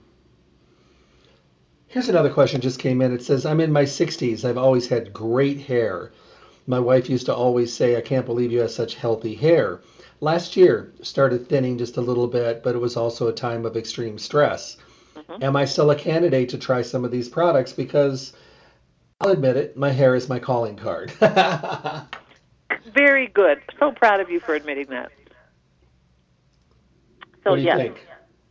[1.86, 3.12] Here's another question just came in.
[3.12, 4.44] It says, I'm in my 60s.
[4.44, 6.12] I've always had great hair.
[6.66, 9.80] My wife used to always say, I can't believe you have such healthy hair.
[10.20, 13.76] Last year started thinning just a little bit, but it was also a time of
[13.76, 14.76] extreme stress.
[15.16, 15.42] Mm-hmm.
[15.42, 17.72] Am I still a candidate to try some of these products?
[17.72, 18.34] Because
[19.20, 21.10] I'll admit it, my hair is my calling card.
[22.94, 23.60] Very good.
[23.78, 25.10] So proud of you for admitting that.
[27.44, 27.76] So, yes.
[27.76, 28.06] Think?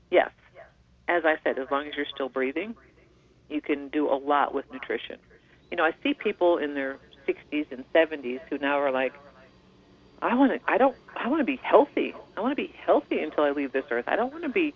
[0.09, 0.31] Yes.
[1.07, 2.75] As I said, as long as you're still breathing,
[3.49, 5.17] you can do a lot with nutrition.
[5.71, 9.13] You know, I see people in their 60s and 70s who now are like,
[10.21, 10.59] I want to.
[10.71, 10.95] I don't.
[11.15, 12.13] I want to be healthy.
[12.35, 14.05] I want to be healthy until I leave this earth.
[14.07, 14.73] I don't want to be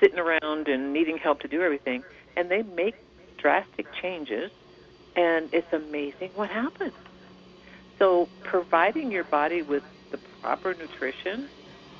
[0.00, 2.02] sitting around and needing help to do everything.
[2.36, 2.94] And they make
[3.38, 4.50] drastic changes,
[5.14, 6.92] and it's amazing what happens.
[7.98, 11.48] So, providing your body with the proper nutrition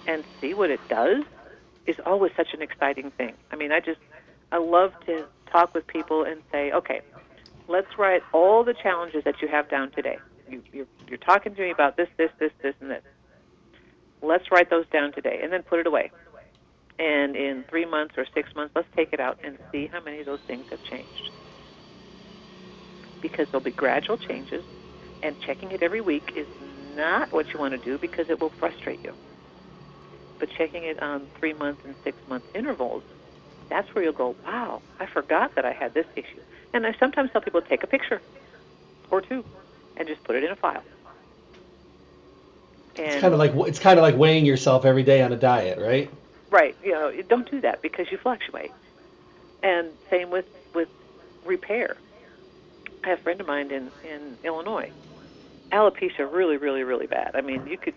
[0.07, 1.24] and see what it does
[1.87, 3.35] is always such an exciting thing.
[3.50, 4.00] I mean, I just
[4.50, 7.00] I love to talk with people and say, okay,
[7.68, 11.61] let's write all the challenges that you have down today you, you're, you're talking to
[11.61, 13.02] me about this, this, this, this, and this.
[14.22, 16.11] Let's write those down today and then put it away.
[16.98, 20.20] And in three months or six months, let's take it out and see how many
[20.20, 21.30] of those things have changed.
[23.20, 24.62] Because there'll be gradual changes,
[25.22, 26.46] and checking it every week is
[26.94, 29.12] not what you want to do because it will frustrate you.
[30.38, 33.02] But checking it on three months and six month intervals,
[33.68, 36.42] that's where you'll go, wow, I forgot that I had this issue.
[36.72, 38.22] And I sometimes tell people take a picture
[39.11, 39.44] or two
[39.96, 40.82] and just put it in a file.
[42.96, 45.37] And it's kind of like it's kind of like weighing yourself every day on a
[45.37, 46.11] diet, right?
[46.50, 46.76] Right.
[46.82, 48.72] You know, don't do that because you fluctuate.
[49.62, 50.88] And same with with
[51.44, 51.97] repair.
[53.05, 54.90] I have a friend of mine in in Illinois.
[55.72, 57.32] Alopecia really, really, really bad.
[57.34, 57.94] I mean, you could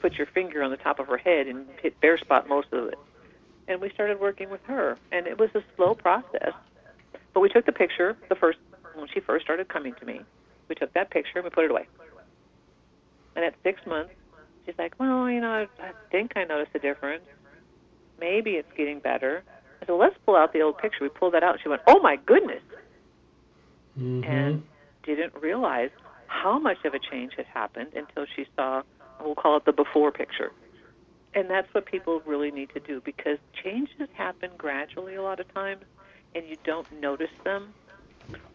[0.00, 2.88] put your finger on the top of her head and hit bare spot most of
[2.88, 2.98] it.
[3.68, 6.52] And we started working with her, and it was a slow process.
[7.32, 8.58] But we took the picture the first
[8.94, 10.20] when she first started coming to me,
[10.68, 11.86] we took that picture and we put it away.
[13.36, 14.12] And at six months,
[14.64, 17.24] she's like, well, you know, I, I think I noticed a difference.
[18.20, 19.42] Maybe it's getting better.
[19.48, 20.98] I said, well, let's pull out the old picture.
[21.02, 21.58] We pulled that out.
[21.62, 22.62] She went, oh my goodness,
[23.98, 24.24] mm-hmm.
[24.24, 24.62] and
[25.02, 25.90] didn't realize
[26.26, 28.82] how much of a change had happened until she saw,
[29.20, 30.52] we'll call it the before picture.
[31.34, 35.52] And that's what people really need to do because changes happen gradually a lot of
[35.52, 35.82] times,
[36.34, 37.74] and you don't notice them,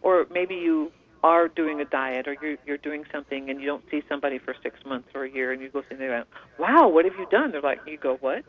[0.02, 0.90] or maybe you
[1.22, 4.54] are doing a diet or you're you're doing something and you don't see somebody for
[4.62, 6.24] six months or a year and you go see them
[6.58, 7.52] wow what have you done?
[7.52, 8.44] They're like you go what?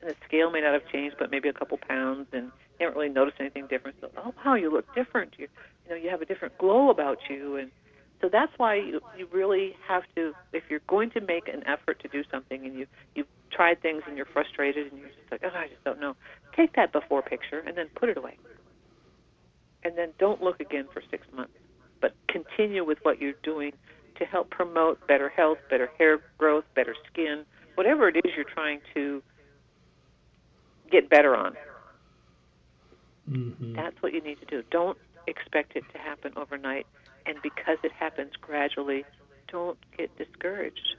[0.00, 2.46] And the scale may not have changed but maybe a couple pounds and
[2.80, 3.96] you haven't really noticed anything different.
[4.00, 5.34] So oh wow you look different.
[5.38, 5.48] You
[5.84, 7.56] you know you have a different glow about you.
[7.56, 7.70] And
[8.20, 12.00] so that's why you you really have to if you're going to make an effort
[12.00, 15.42] to do something and you you've tried things and you're frustrated and you're just like
[15.44, 16.16] oh I just don't know
[16.56, 18.38] take that before picture and then put it away
[19.84, 21.54] and then don't look again for six months,
[22.00, 23.72] but continue with what you're doing
[24.16, 28.80] to help promote better health, better hair growth, better skin, whatever it is you're trying
[28.94, 29.22] to
[30.90, 31.56] get better on.
[33.30, 33.74] Mm-hmm.
[33.74, 34.62] That's what you need to do.
[34.70, 36.86] Don't expect it to happen overnight,
[37.26, 39.04] and because it happens gradually,
[39.48, 40.96] don't get discouraged.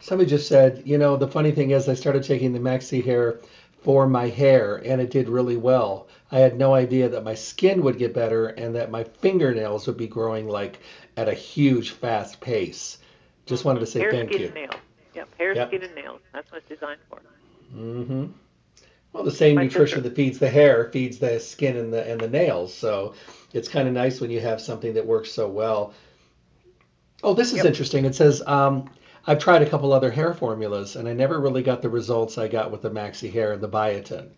[0.00, 3.40] Somebody just said, you know, the funny thing is, I started taking the Maxi Hair
[3.84, 6.08] for my hair, and it did really well.
[6.32, 9.98] I had no idea that my skin would get better and that my fingernails would
[9.98, 10.80] be growing like
[11.16, 12.98] at a huge, fast pace.
[13.46, 14.46] Just wanted to say hair, thank skin, you.
[14.46, 14.74] And nails.
[15.14, 15.68] Yep, hair, Yep.
[15.68, 16.20] skin, and nails.
[16.32, 17.20] That's what it's designed for.
[17.76, 18.26] Mm-hmm.
[19.12, 20.08] Well, the same My nutrition sister.
[20.08, 22.74] that feeds the hair feeds the skin and the and the nails.
[22.74, 23.14] So
[23.52, 25.92] it's kind of nice when you have something that works so well.
[27.22, 27.66] Oh, this is Yep.
[27.66, 28.04] interesting.
[28.06, 28.90] It says um,
[29.26, 32.48] I've tried a couple other hair formulas and I never really got the results I
[32.48, 34.30] got with the Maxi Hair and the Biotin.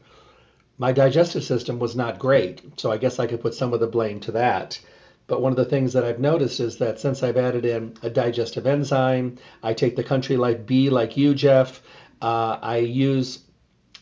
[0.78, 3.86] My digestive system was not great, so I guess I could put some of the
[3.86, 4.78] blame to that.
[5.26, 8.10] But one of the things that I've noticed is that since I've added in a
[8.10, 11.82] digestive enzyme, I take the Country Life B like you, Jeff.
[12.22, 13.40] Uh, I use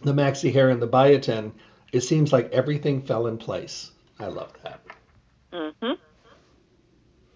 [0.03, 1.53] the Maxi Hair and the Biotin.
[1.93, 3.93] It seems like everything fell in place.
[4.18, 4.80] I love that.
[5.53, 5.93] hmm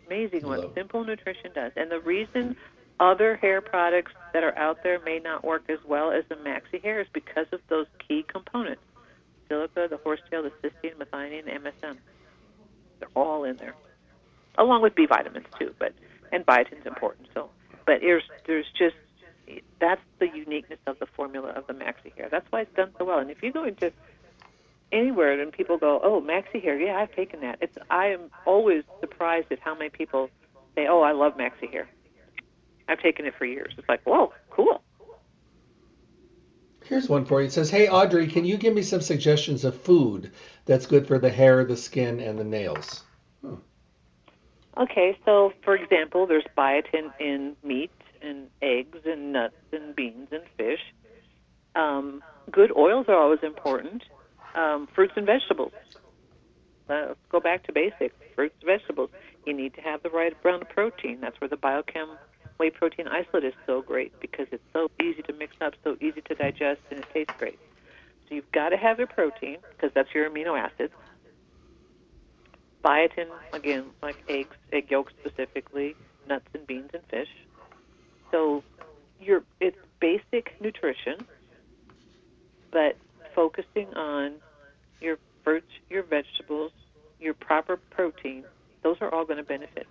[0.07, 0.59] Amazing Hello.
[0.59, 1.72] what simple nutrition does.
[1.76, 2.57] And the reason
[3.01, 6.82] other hair products that are out there may not work as well as the Maxi
[6.82, 8.82] Hair is because of those key components.
[9.49, 11.96] Silica, the horsetail, the cysteine, methionine, MSM.
[12.99, 13.74] They're all in there.
[14.57, 15.94] Along with B vitamins too, but
[16.32, 17.28] and biotin's important.
[17.32, 17.51] So
[17.86, 18.96] but there's there's just
[19.80, 22.28] that's the uniqueness of the formula of the Maxi Hair.
[22.30, 23.18] That's why it's done so well.
[23.18, 23.92] And if you go into
[24.92, 28.84] anywhere and people go, "Oh, Maxi Hair, yeah, I've taken that." It's I am always
[29.01, 30.28] surprised at how many people
[30.74, 31.88] say, "Oh, I love Maxi Hair.
[32.89, 34.82] I've taken it for years." It's like, "Whoa, cool."
[36.84, 37.49] Here's one for you.
[37.49, 40.32] It says, Hey, Audrey, can you give me some suggestions of food
[40.64, 43.03] that's good for the hair, the skin, and the nails?
[44.78, 47.91] Okay, so for example, there's biotin in meat
[48.22, 50.80] and eggs and nuts and beans and fish.
[51.74, 54.05] Um, good oils are always important.
[54.55, 55.72] Um, fruits and vegetables.
[56.89, 58.14] Let's go back to basics.
[58.34, 59.11] Fruits and vegetables.
[59.45, 61.18] You need to have the right amount of protein.
[61.20, 62.16] That's where the biochem
[62.59, 66.20] whey protein isolate is so great because it's so easy to mix up, so easy
[66.22, 67.59] to digest, and it tastes great.
[68.28, 70.92] So you've got to have your protein because that's your amino acids.
[72.84, 75.96] Biotin, again, like eggs, egg yolks specifically,
[76.28, 77.28] nuts and beans and fish.
[78.30, 78.62] So
[79.20, 81.18] your it's basic nutrition,
[82.70, 82.96] but
[83.34, 84.34] focusing on
[85.00, 86.72] your fruits, your vegetables,
[87.20, 88.44] your proper protein,
[88.82, 89.86] those are all going to benefit.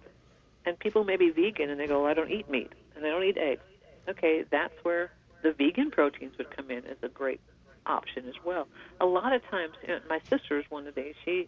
[0.67, 3.23] And people may be vegan and they go, I don't eat meat and I don't
[3.23, 3.61] eat eggs.
[4.09, 5.11] Okay, that's where
[5.41, 7.39] the vegan proteins would come in as a great
[7.85, 8.67] option as well.
[8.99, 11.13] A lot of times, you know, my sister's one today.
[11.23, 11.47] She,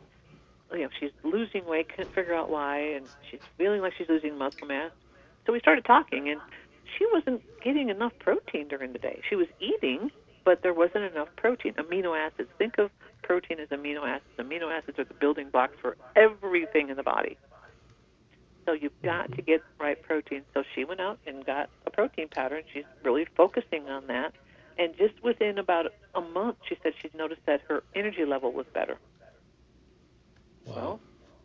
[0.72, 4.38] you know, she's losing weight, couldn't figure out why, and she's feeling like she's losing
[4.38, 4.92] muscle mass.
[5.46, 6.40] So we started talking, and
[6.98, 9.20] she wasn't getting enough protein during the day.
[9.28, 10.12] She was eating,
[10.46, 11.74] but there wasn't enough protein.
[11.74, 12.50] Amino acids.
[12.58, 12.90] Think of
[13.24, 14.38] protein as amino acids.
[14.38, 17.38] Amino acids are the building blocks for everything in the body.
[18.66, 20.44] So you've got to get the right protein.
[20.54, 24.34] So she went out and got a protein powder, and she's really focusing on that.
[24.78, 28.66] And just within about a month, she said she's noticed that her energy level was
[28.74, 28.98] better.
[30.66, 31.00] Well,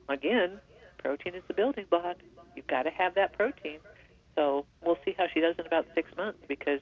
[0.08, 0.60] again,
[0.98, 2.16] protein is the building block.
[2.54, 3.78] You've got to have that protein.
[4.34, 6.80] So we'll see how she does in about six months because,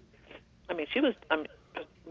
[0.68, 1.46] I mean, she was I mean,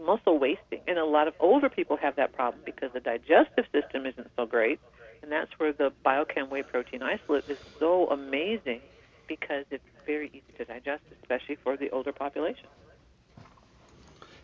[0.00, 4.06] muscle wasting, and a lot of older people have that problem because the digestive system
[4.06, 4.80] isn't so great,
[5.22, 8.80] and that's where the biochem whey protein isolate is so amazing
[9.28, 12.66] because it's very easy to digest, especially for the older population.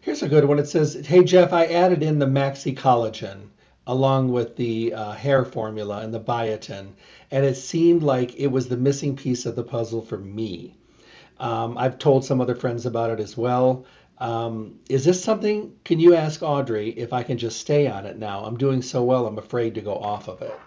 [0.00, 0.58] Here's a good one.
[0.58, 3.48] It says, Hey, Jeff, I added in the Maxi Collagen
[3.86, 6.92] along with the uh, hair formula and the biotin,
[7.30, 10.76] and it seemed like it was the missing piece of the puzzle for me.
[11.40, 13.86] Um, I've told some other friends about it as well.
[14.18, 15.72] Um, is this something?
[15.84, 18.44] Can you ask Audrey if I can just stay on it now?
[18.44, 20.58] I'm doing so well, I'm afraid to go off of it.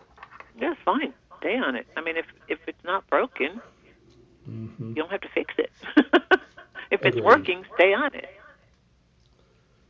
[0.62, 1.14] Yeah, fine.
[1.40, 1.88] Stay on it.
[1.98, 3.62] I mean, if if it's not broken,
[4.46, 5.72] hmm you don't have to fix it.
[6.92, 8.28] if it's working, stay on it.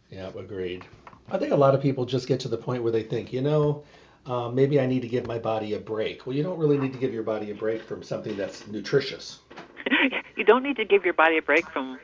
[0.10, 0.86] Yeah, agreed.
[1.30, 3.42] I think a lot of people just get to the point where they think, you
[3.42, 3.84] know,
[4.26, 6.26] um, maybe I need to give my body a break.
[6.26, 9.40] Well, you don't really need to give your body a break from something that's nutritious.
[10.38, 12.00] you don't need to give your body a break from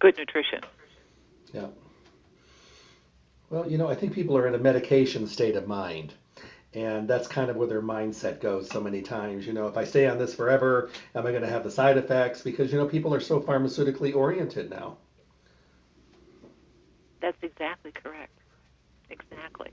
[0.00, 0.60] good nutrition.
[1.52, 1.68] Yeah.
[3.50, 6.14] Well, you know, I think people are in a medication state of mind.
[6.74, 9.46] And that's kind of where their mindset goes so many times.
[9.46, 11.98] You know, if I stay on this forever, am I going to have the side
[11.98, 12.40] effects?
[12.40, 14.96] Because, you know, people are so pharmaceutically oriented now.
[17.20, 18.38] That's exactly correct.
[19.10, 19.68] Exactly.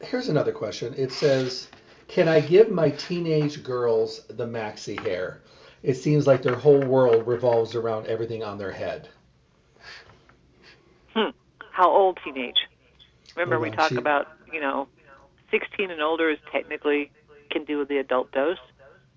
[0.00, 0.94] Here's another question.
[0.96, 1.68] It says,
[2.08, 5.42] Can I give my teenage girls the maxi hair?
[5.82, 9.08] It seems like their whole world revolves around everything on their head.
[11.14, 11.30] Hmm.
[11.72, 12.56] How old teenage?
[13.36, 13.96] Remember, we talk she...
[13.96, 14.88] about, you know,
[15.50, 17.10] 16 and older is technically
[17.50, 18.58] can do the adult dose,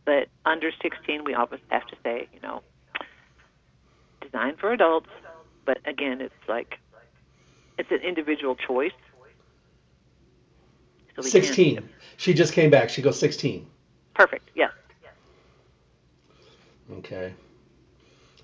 [0.06, 2.62] but under 16, we always have to say, you know,
[4.22, 5.10] designed for adults.
[5.66, 6.80] But again, it's like
[7.78, 8.92] it's an individual choice.
[11.16, 11.90] So 16.
[12.18, 12.90] She just came back.
[12.90, 13.66] She goes 16.
[14.14, 14.50] Perfect.
[14.54, 14.72] Yes.
[16.92, 17.34] Okay.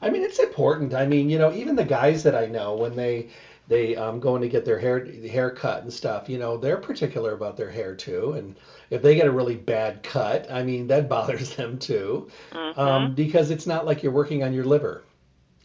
[0.01, 0.93] I mean, it's important.
[0.93, 3.30] I mean, you know, even the guys that I know when they
[3.68, 7.34] they um, going to get their hair hair cut and stuff, you know, they're particular
[7.34, 8.34] about their hair too.
[8.34, 8.55] And
[8.89, 12.80] if they get a really bad cut, I mean, that bothers them too, mm-hmm.
[12.80, 15.03] um, because it's not like you're working on your liver;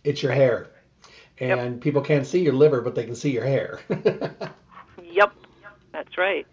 [0.05, 0.69] it's your hair,
[1.39, 1.81] and yep.
[1.81, 3.81] people can't see your liver, but they can see your hair.
[5.03, 5.33] yep,
[5.93, 6.47] that's right.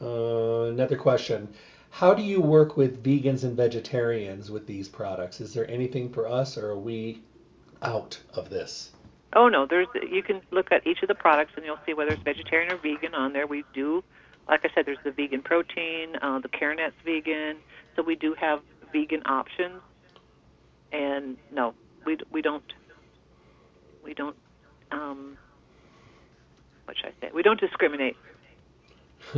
[0.00, 1.48] Uh, another question.
[1.90, 5.40] How do you work with vegans and vegetarians with these products?
[5.40, 7.22] Is there anything for us, or are we
[7.82, 8.92] out of this?
[9.34, 12.12] Oh no, there's you can look at each of the products and you'll see whether
[12.12, 13.46] it's vegetarian or vegan on there.
[13.46, 14.02] We do,
[14.48, 17.58] like I said, there's the vegan protein, uh, the Keranat's vegan,
[17.94, 18.60] so we do have
[18.92, 19.82] vegan options.
[20.92, 21.74] And no,
[22.06, 22.64] we we don't
[24.02, 24.36] we don't
[24.90, 25.36] um,
[26.86, 27.30] what should I say?
[27.34, 28.16] We don't discriminate.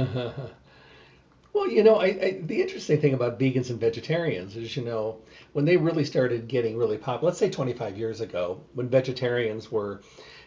[1.61, 5.18] Well, you know, I, I, the interesting thing about vegans and vegetarians is, you know,
[5.52, 10.00] when they really started getting really popular, let's say 25 years ago, when vegetarians were,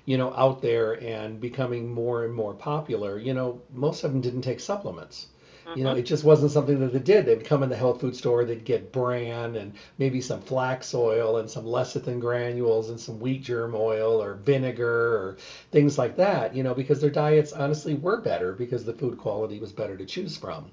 [0.05, 4.21] you know, out there and becoming more and more popular, you know, most of them
[4.21, 5.27] didn't take supplements.
[5.67, 5.77] Mm-hmm.
[5.77, 5.99] You know, mm-hmm.
[5.99, 7.27] it just wasn't something that they did.
[7.27, 11.37] They'd come in the health food store, they'd get bran and maybe some flax oil
[11.37, 15.37] and some lecithin granules and some wheat germ oil or vinegar or
[15.71, 19.59] things like that, you know, because their diets honestly were better because the food quality
[19.59, 20.71] was better to choose from.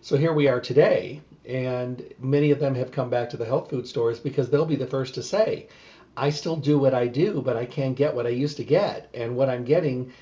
[0.00, 3.68] So here we are today, and many of them have come back to the health
[3.68, 5.66] food stores because they'll be the first to say,
[6.16, 9.10] I still do what I do, but I can't get what I used to get.
[9.12, 10.12] And what I'm getting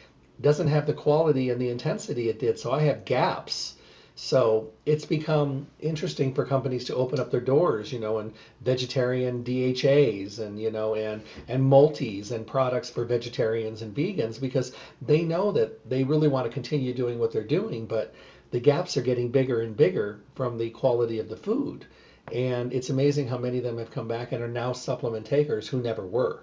[0.41, 2.59] doesn't have the quality and the intensity it did.
[2.59, 3.75] So I have gaps.
[4.15, 9.45] So it's become interesting for companies to open up their doors, you know, and vegetarian
[9.45, 14.73] DHAs and, you know, and, and multis and products for vegetarians and vegans because
[15.03, 18.15] they know that they really want to continue doing what they're doing, but
[18.51, 21.87] the gaps are getting bigger and bigger from the quality of the food.
[22.33, 25.69] And it's amazing how many of them have come back and are now supplement takers
[25.69, 26.43] who never were.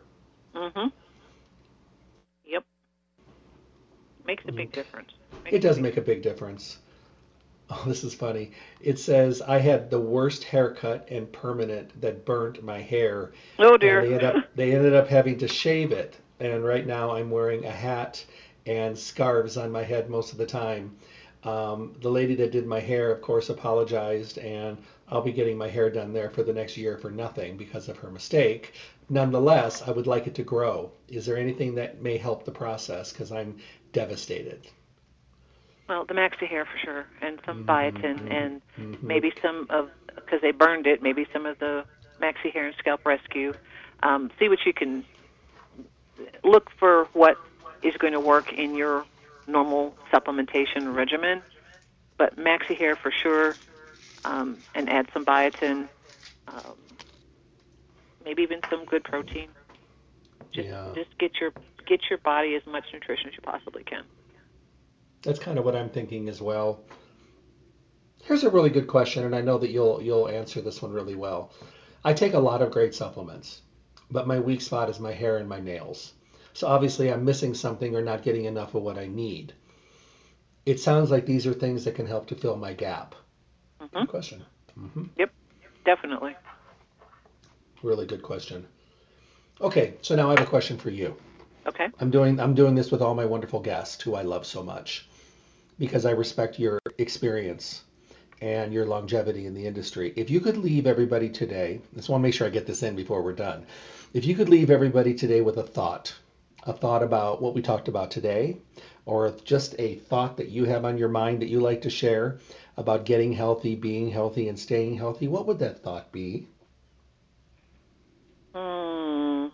[0.56, 0.91] Mhm.
[2.45, 2.64] Yep.
[4.26, 4.74] Makes a big mm-hmm.
[4.74, 5.14] difference.
[5.43, 6.80] Makes it does make a big difference.
[7.70, 8.51] Oh, this is funny.
[8.82, 13.32] It says I had the worst haircut and permanent that burnt my hair.
[13.58, 13.99] Oh dear.
[13.99, 16.18] And they ended up they ended up having to shave it.
[16.39, 18.24] And right now I'm wearing a hat
[18.66, 20.95] and scarves on my head most of the time.
[21.46, 24.78] Um, the lady that did my hair, of course, apologized, and
[25.10, 27.98] I'll be getting my hair done there for the next year for nothing because of
[27.98, 28.74] her mistake.
[29.10, 30.91] Nonetheless, I would like it to grow.
[31.10, 33.12] Is there anything that may help the process?
[33.12, 33.58] Because I'm
[33.91, 34.68] devastated.
[35.89, 39.06] Well, the maxi hair for sure, and some mm-hmm, biotin, mm-hmm, and mm-hmm.
[39.06, 41.04] maybe some of because they burned it.
[41.04, 41.84] Maybe some of the
[42.22, 43.54] maxi hair and scalp rescue.
[44.02, 45.04] Um, see what you can
[46.44, 47.06] look for.
[47.12, 47.38] What
[47.82, 49.06] is going to work in your
[49.48, 51.41] normal supplementation regimen.
[52.18, 53.56] But Maxi Hair for sure,
[54.26, 55.88] um, and add some biotin,
[56.48, 56.76] um,
[58.24, 59.50] maybe even some good protein.
[60.52, 60.91] Just yeah.
[60.94, 61.52] just get your
[61.86, 64.04] get your body as much nutrition as you possibly can.
[65.24, 66.84] That's kind of what I'm thinking as well.
[68.24, 71.16] Here's a really good question, and I know that you'll you'll answer this one really
[71.16, 71.52] well.
[72.06, 73.62] I take a lot of great supplements,
[74.12, 76.14] but my weak spot is my hair and my nails.
[76.54, 79.54] So obviously I'm missing something or not getting enough of what I need.
[80.66, 83.16] It sounds like these are things that can help to fill my gap.
[83.82, 83.99] Mm-hmm.
[83.99, 84.43] Good question.
[84.80, 85.04] Mm-hmm.
[85.18, 85.32] Yep,
[85.86, 86.36] definitely.
[87.82, 88.66] Really good question.
[89.60, 91.16] Okay, so now I have a question for you.
[91.66, 91.88] Okay.
[91.99, 95.08] I'm doing I'm doing this with all my wonderful guests who I love so much
[95.80, 97.84] because I respect your experience
[98.41, 100.14] and your longevity in the industry.
[100.16, 102.84] If you could leave everybody today, I just want to make sure I get this
[102.84, 103.66] in before we're done.
[104.14, 106.14] If you could leave everybody today with a thought
[106.66, 108.57] a thought about what we talked about today,
[109.05, 112.39] or just a thought that you have on your mind that you like to share
[112.78, 116.47] about getting healthy, being healthy, and staying healthy, what would that thought be?
[118.55, 119.47] Hmm.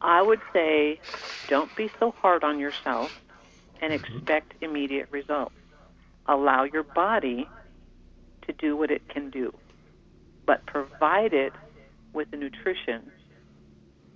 [0.00, 1.00] I would say
[1.48, 3.20] don't be so hard on yourself
[3.82, 4.16] and mm-hmm.
[4.16, 5.54] expect immediate results.
[6.26, 7.48] Allow your body
[8.46, 9.52] to do what it can do,
[10.46, 11.52] but provide it
[12.12, 13.10] with the nutrition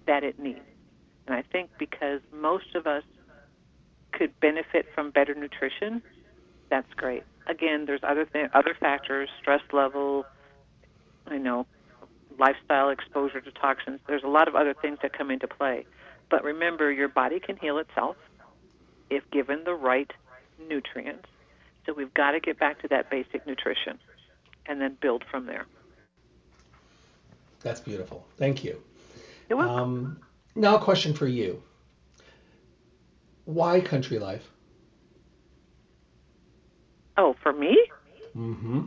[0.07, 0.61] that it needs.
[1.27, 3.03] And I think because most of us
[4.13, 6.03] could benefit from better nutrition,
[6.71, 7.25] that's great.
[7.47, 10.25] Again, there's other th- other factors, stress level,
[11.31, 11.67] you know,
[12.39, 14.01] lifestyle exposure to toxins.
[14.07, 15.87] There's a lot of other things that come into play.
[16.31, 18.17] But remember, your body can heal itself
[19.11, 20.11] if given the right
[20.69, 21.29] nutrients.
[21.87, 23.99] So we've got to get back to that basic nutrition
[24.67, 25.67] and then build from there.
[27.63, 28.27] That's beautiful.
[28.37, 28.83] Thank you.
[29.49, 29.79] You're welcome.
[29.79, 30.24] Um,
[30.55, 31.63] now, a question for you.
[33.45, 34.51] Why country life?
[37.17, 37.79] Oh, for me?
[38.37, 38.83] Mm-hmm.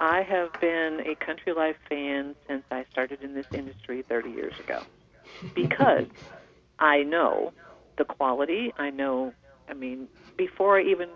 [0.00, 4.52] I have been a country life fan since I started in this industry 30 years
[4.58, 4.82] ago
[5.54, 6.06] because
[6.78, 7.52] I know
[7.98, 8.72] the quality.
[8.76, 9.32] I know,
[9.68, 11.08] I mean, before I even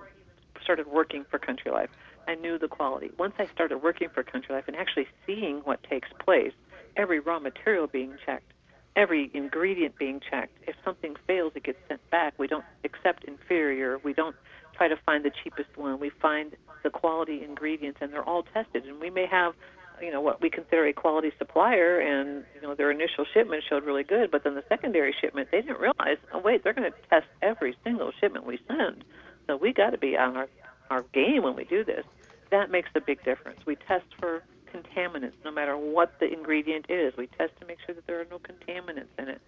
[0.62, 1.90] started working for Country Life,
[2.28, 3.10] I knew the quality.
[3.18, 6.52] Once I started working for Country Life and actually seeing what takes place,
[6.96, 8.52] every raw material being checked,
[8.96, 10.56] every ingredient being checked.
[10.66, 12.34] If something fails, it gets sent back.
[12.38, 13.98] We don't accept inferior.
[14.02, 14.34] We don't
[14.76, 16.00] try to find the cheapest one.
[16.00, 18.86] We find the quality ingredients, and they're all tested.
[18.86, 19.54] And we may have,
[20.00, 23.84] you know, what we consider a quality supplier, and you know their initial shipment showed
[23.84, 26.18] really good, but then the secondary shipment, they didn't realize.
[26.32, 29.04] Oh wait, they're going to test every single shipment we send.
[29.46, 30.48] So we got to be on our
[30.90, 32.04] our game when we do this.
[32.50, 33.60] That makes a big difference.
[33.66, 37.16] We test for contaminants, no matter what the ingredient is.
[37.16, 39.40] We test to make sure that there are no contaminants in it.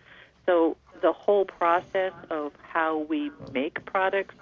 [0.47, 4.35] So the whole process of how we make products,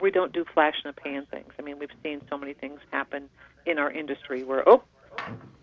[0.00, 1.52] we don't do flash in the pan things.
[1.58, 3.28] I mean, we've seen so many things happen
[3.66, 4.82] in our industry where, oh,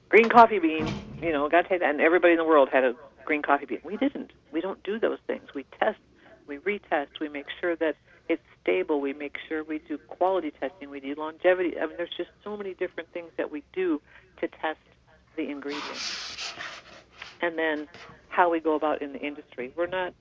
[0.09, 0.91] green coffee bean,
[1.21, 2.93] you know, got to take that, and everybody in the world had a
[3.25, 3.79] green coffee bean.
[3.83, 4.31] We didn't.
[4.51, 5.53] We don't do those things.
[5.53, 5.99] We test,
[6.47, 7.95] we retest, we make sure that
[8.29, 9.01] it's stable.
[9.01, 10.89] We make sure we do quality testing.
[10.89, 11.73] We do longevity.
[11.79, 14.01] I mean, there's just so many different things that we do
[14.39, 14.79] to test
[15.35, 16.53] the ingredients.
[17.41, 17.87] And then
[18.29, 19.73] how we go about in the industry.
[19.75, 20.13] We're not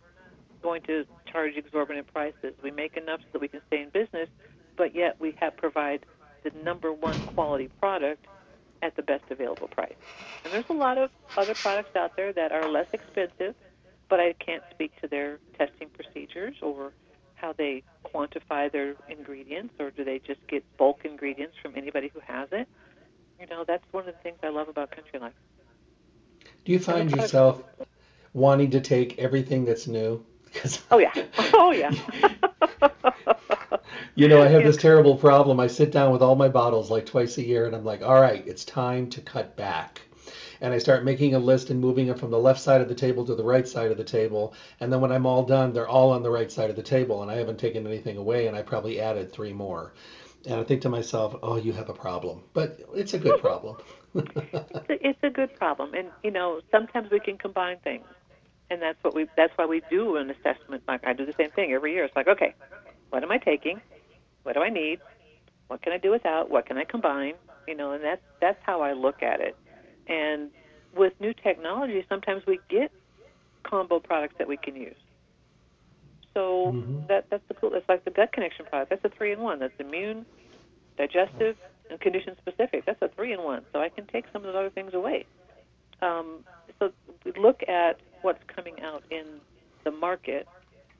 [0.62, 2.54] going to charge exorbitant prices.
[2.62, 4.28] We make enough so that we can stay in business,
[4.76, 6.04] but yet we have provide
[6.42, 8.26] the number one quality product
[8.82, 9.94] at the best available price.
[10.44, 13.54] And there's a lot of other products out there that are less expensive,
[14.08, 16.92] but I can't speak to their testing procedures or
[17.40, 22.20] how they quantify their ingredients, or do they just get bulk ingredients from anybody who
[22.20, 22.68] has it?
[23.40, 25.32] You know, that's one of the things I love about country life.
[26.64, 27.62] Do you find yourself
[28.32, 30.24] wanting to take everything that's new?
[30.44, 31.12] Because oh yeah,
[31.54, 31.92] oh yeah.
[34.14, 35.60] you know, I have this terrible problem.
[35.60, 38.20] I sit down with all my bottles like twice a year, and I'm like, all
[38.20, 40.07] right, it's time to cut back
[40.60, 42.94] and I start making a list and moving them from the left side of the
[42.94, 44.54] table to the right side of the table.
[44.80, 47.22] And then when I'm all done, they're all on the right side of the table,
[47.22, 49.94] and I haven't taken anything away, and I probably added three more.
[50.46, 52.42] And I think to myself, oh, you have a problem.
[52.54, 53.76] But it's a good problem.
[54.14, 55.94] it's a good problem.
[55.94, 58.04] And, you know, sometimes we can combine things.
[58.70, 60.82] And that's what we that's why we do an assessment.
[60.86, 62.04] Like I do the same thing every year.
[62.04, 62.54] It's like, okay,
[63.08, 63.80] what am I taking?
[64.42, 65.00] What do I need?
[65.68, 66.50] What can I do without?
[66.50, 67.34] What can I combine?
[67.66, 69.56] You know, and that's that's how I look at it.
[70.08, 70.50] And
[70.96, 72.90] with new technology, sometimes we get
[73.62, 74.96] combo products that we can use.
[76.34, 77.06] So mm-hmm.
[77.08, 77.74] that that's the cool.
[77.74, 78.90] It's like the gut connection product.
[78.90, 79.58] That's a three in one.
[79.58, 80.24] That's immune,
[80.96, 81.56] digestive,
[81.90, 82.84] and condition specific.
[82.86, 83.62] That's a three in one.
[83.72, 85.26] So I can take some of those other things away.
[86.00, 86.44] Um,
[86.78, 86.92] so
[87.24, 89.24] we look at what's coming out in
[89.84, 90.46] the market,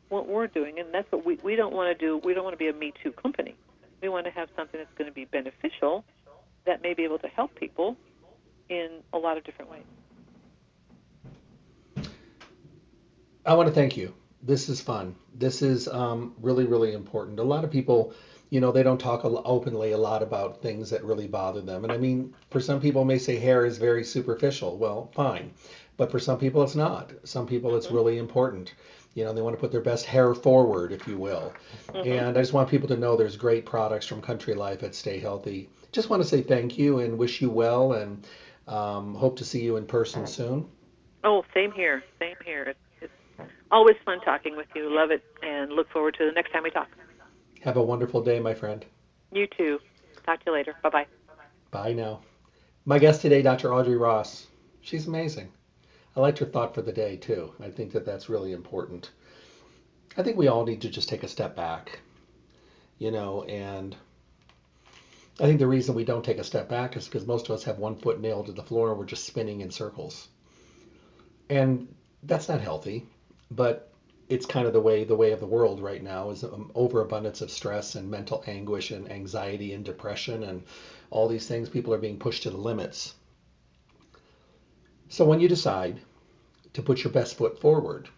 [0.09, 2.19] what we're doing, and that's what we we don't want to do.
[2.19, 3.55] We don't want to be a Me Too company.
[4.03, 6.05] We want to have something that's going to be beneficial,
[6.67, 7.97] that may be able to help people,
[8.69, 9.85] in a lot of different ways.
[13.47, 14.15] I want to thank you.
[14.43, 15.15] This is fun.
[15.35, 17.39] This is um, really, really important.
[17.41, 18.13] A lot of people,
[18.51, 21.85] you know, they don't talk openly a lot about things that really bother them.
[21.85, 24.77] And I mean, for some people may say hair is very superficial.
[24.77, 25.53] Well, fine.
[25.97, 27.13] But for some people, it's not.
[27.25, 27.97] Some people, it's mm-hmm.
[27.97, 28.75] really important.
[29.15, 31.53] You know, they want to put their best hair forward, if you will.
[31.89, 32.09] Mm-hmm.
[32.09, 35.19] And I just want people to know there's great products from Country Life at Stay
[35.19, 35.71] Healthy.
[35.91, 38.25] Just want to say thank you and wish you well and
[38.69, 40.69] um, hope to see you in person soon.
[41.25, 42.05] Oh, same here.
[42.21, 42.63] Same here.
[42.65, 44.95] It's, it's always fun talking with you.
[44.95, 46.89] Love it, and look forward to the next time we talk.
[47.63, 48.85] Have a wonderful day, my friend.
[49.33, 49.81] You too.
[50.25, 50.75] Talk to you later.
[50.83, 51.07] Bye bye.
[51.71, 52.21] Bye now.
[52.85, 53.75] My guest today, Dr.
[53.75, 54.47] Audrey Ross.
[54.81, 55.53] She's amazing.
[56.17, 57.53] I liked her thought for the day too.
[57.61, 59.11] I think that that's really important.
[60.17, 62.01] I think we all need to just take a step back,
[62.99, 63.97] you know, and
[65.41, 67.65] I think the reason we don't take a step back is because most of us
[67.65, 70.29] have one foot nailed to the floor and we're just spinning in circles.
[71.49, 73.07] And that's not healthy,
[73.51, 73.93] but
[74.29, 77.41] it's kind of the way the way of the world right now is an overabundance
[77.41, 80.63] of stress and mental anguish and anxiety and depression and
[81.11, 83.15] all these things people are being pushed to the limits
[85.09, 86.01] so when you decide
[86.75, 88.09] to put your best foot forward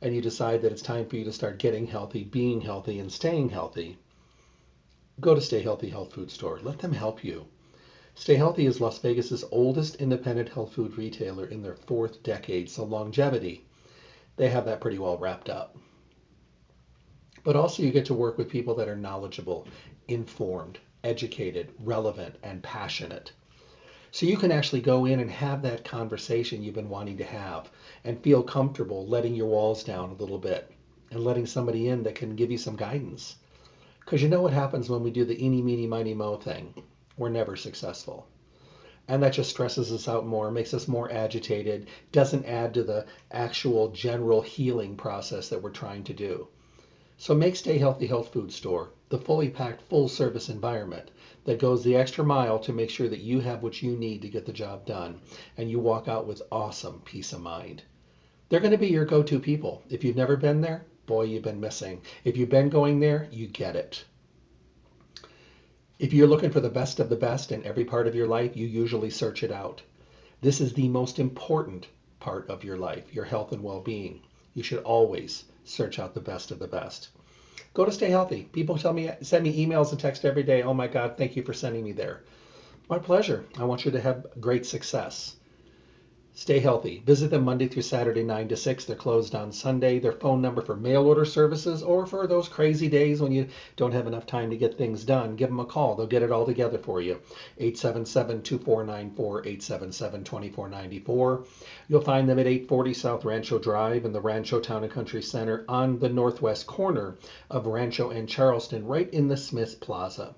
[0.00, 3.10] and you decide that it's time for you to start getting healthy being healthy and
[3.10, 3.98] staying healthy
[5.20, 7.46] go to stay healthy health food store let them help you
[8.14, 12.84] Stay Healthy is Las Vegas's oldest independent health food retailer in their fourth decade, so
[12.84, 13.64] longevity
[14.36, 15.76] they have that pretty well wrapped up.
[17.42, 19.66] But also, you get to work with people that are knowledgeable,
[20.08, 23.32] informed, educated, relevant, and passionate.
[24.10, 27.70] So you can actually go in and have that conversation you've been wanting to have
[28.04, 30.70] and feel comfortable letting your walls down a little bit
[31.10, 33.36] and letting somebody in that can give you some guidance.
[34.04, 36.74] Because you know what happens when we do the eeny, meeny, miny, mo thing?
[37.16, 38.26] We're never successful
[39.08, 43.04] and that just stresses us out more, makes us more agitated, doesn't add to the
[43.32, 46.46] actual general healing process that we're trying to do.
[47.16, 51.10] So make Stay Healthy Health Food Store the fully packed, full service environment
[51.44, 54.28] that goes the extra mile to make sure that you have what you need to
[54.28, 55.20] get the job done
[55.58, 57.82] and you walk out with awesome peace of mind.
[58.48, 59.82] They're going to be your go to people.
[59.90, 62.00] If you've never been there, boy, you've been missing.
[62.24, 64.02] If you've been going there, you get it.
[65.98, 68.56] If you're looking for the best of the best in every part of your life,
[68.56, 69.82] you usually search it out.
[70.40, 71.86] This is the most important
[72.18, 74.22] part of your life, your health and well being.
[74.54, 77.10] You should always search out the best of the best.
[77.74, 78.44] Go to Stay Healthy.
[78.44, 80.62] People tell me, send me emails and text every day.
[80.62, 82.22] Oh my God, thank you for sending me there.
[82.88, 83.44] My pleasure.
[83.58, 85.36] I want you to have great success.
[86.34, 87.02] Stay healthy.
[87.04, 88.86] Visit them Monday through Saturday, 9 to 6.
[88.86, 89.98] They're closed on Sunday.
[89.98, 93.92] Their phone number for mail order services or for those crazy days when you don't
[93.92, 95.94] have enough time to get things done, give them a call.
[95.94, 97.20] They'll get it all together for you.
[97.58, 101.44] 877 2494 877 2494.
[101.88, 105.66] You'll find them at 840 South Rancho Drive in the Rancho Town and Country Center
[105.68, 107.18] on the northwest corner
[107.50, 110.34] of Rancho and Charleston, right in the Smith's Plaza.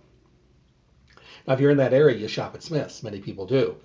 [1.47, 3.05] Now, if you're in that area, you shop at Smith's.
[3.05, 3.77] Many people do.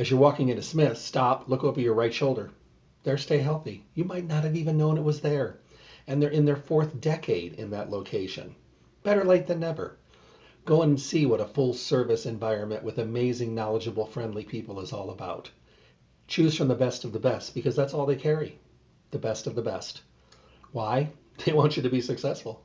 [0.00, 2.52] As you're walking into Smith, stop, look over your right shoulder.
[3.02, 3.84] There, stay healthy.
[3.94, 5.58] You might not have even known it was there.
[6.06, 8.54] And they're in their fourth decade in that location.
[9.02, 9.98] Better late than never.
[10.64, 15.10] Go and see what a full service environment with amazing, knowledgeable, friendly people is all
[15.10, 15.50] about.
[16.28, 18.58] Choose from the best of the best because that's all they carry.
[19.10, 20.00] The best of the best.
[20.72, 21.10] Why?
[21.44, 22.64] They want you to be successful.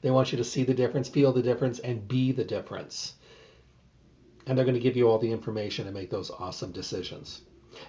[0.00, 3.14] They want you to see the difference, feel the difference, and be the difference
[4.46, 7.42] and they're going to give you all the information and make those awesome decisions.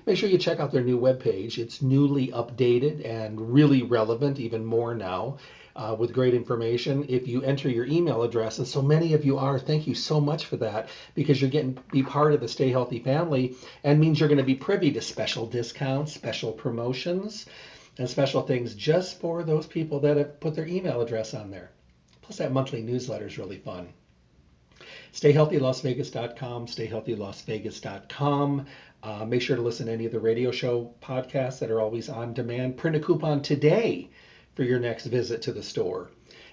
[0.06, 1.58] Make sure you check out their new webpage.
[1.58, 5.38] It's newly updated and really relevant, even more now,
[5.76, 7.06] uh, with great information.
[7.10, 10.22] If you enter your email address, and so many of you are, thank you so
[10.22, 14.20] much for that, because you're getting be part of the Stay Healthy family, and means
[14.20, 17.45] you're going to be privy to special discounts, special promotions,
[17.97, 21.72] and special things just for those people that have put their email address on there.
[22.22, 23.89] Plus, that monthly newsletter is really fun.
[25.14, 28.66] StayHealthyLasVegas.com, StayHealthyLasVegas.com.
[29.03, 32.09] Uh, make sure to listen to any of the radio show podcasts that are always
[32.09, 32.78] on demand.
[32.78, 34.09] Print a coupon today
[34.55, 36.09] for your next visit to the store.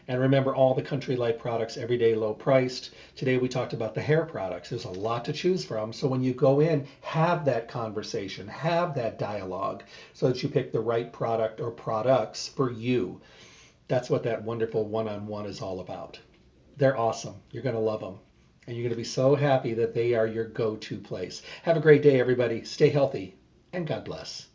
[0.09, 2.91] And remember all the Country Life products, everyday low priced.
[3.17, 4.69] Today we talked about the hair products.
[4.69, 5.91] There's a lot to choose from.
[5.91, 10.71] So when you go in, have that conversation, have that dialogue so that you pick
[10.71, 13.23] the right product or products for you.
[13.89, 16.21] That's what that wonderful one on one is all about.
[16.77, 17.37] They're awesome.
[17.53, 18.19] You're going to love them
[18.67, 21.43] and you're going to be so happy that they are your go to place.
[21.63, 22.65] Have a great day, everybody.
[22.65, 23.35] Stay healthy,
[23.73, 24.47] and God bless.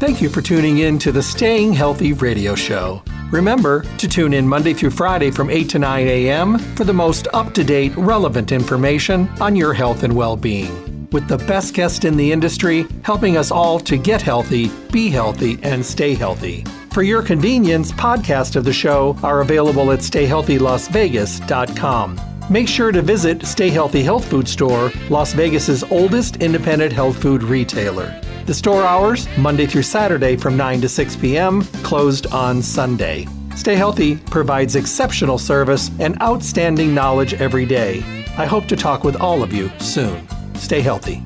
[0.00, 3.02] Thank you for tuning in to the Staying Healthy Radio Show.
[3.30, 6.58] Remember to tune in Monday through Friday from 8 to 9 a.m.
[6.58, 11.08] for the most up to date, relevant information on your health and well being.
[11.10, 15.58] With the best guest in the industry, helping us all to get healthy, be healthy,
[15.62, 16.64] and stay healthy.
[16.94, 22.20] For your convenience, podcasts of the show are available at stayhealthylasvegas.com.
[22.48, 27.42] Make sure to visit Stay Healthy Health Food Store, Las Vegas's oldest independent health food
[27.42, 28.14] retailer.
[28.46, 33.26] The store hours, Monday through Saturday from 9 to 6 p.m., closed on Sunday.
[33.56, 38.04] Stay Healthy provides exceptional service and outstanding knowledge every day.
[38.38, 40.28] I hope to talk with all of you soon.
[40.54, 41.24] Stay healthy.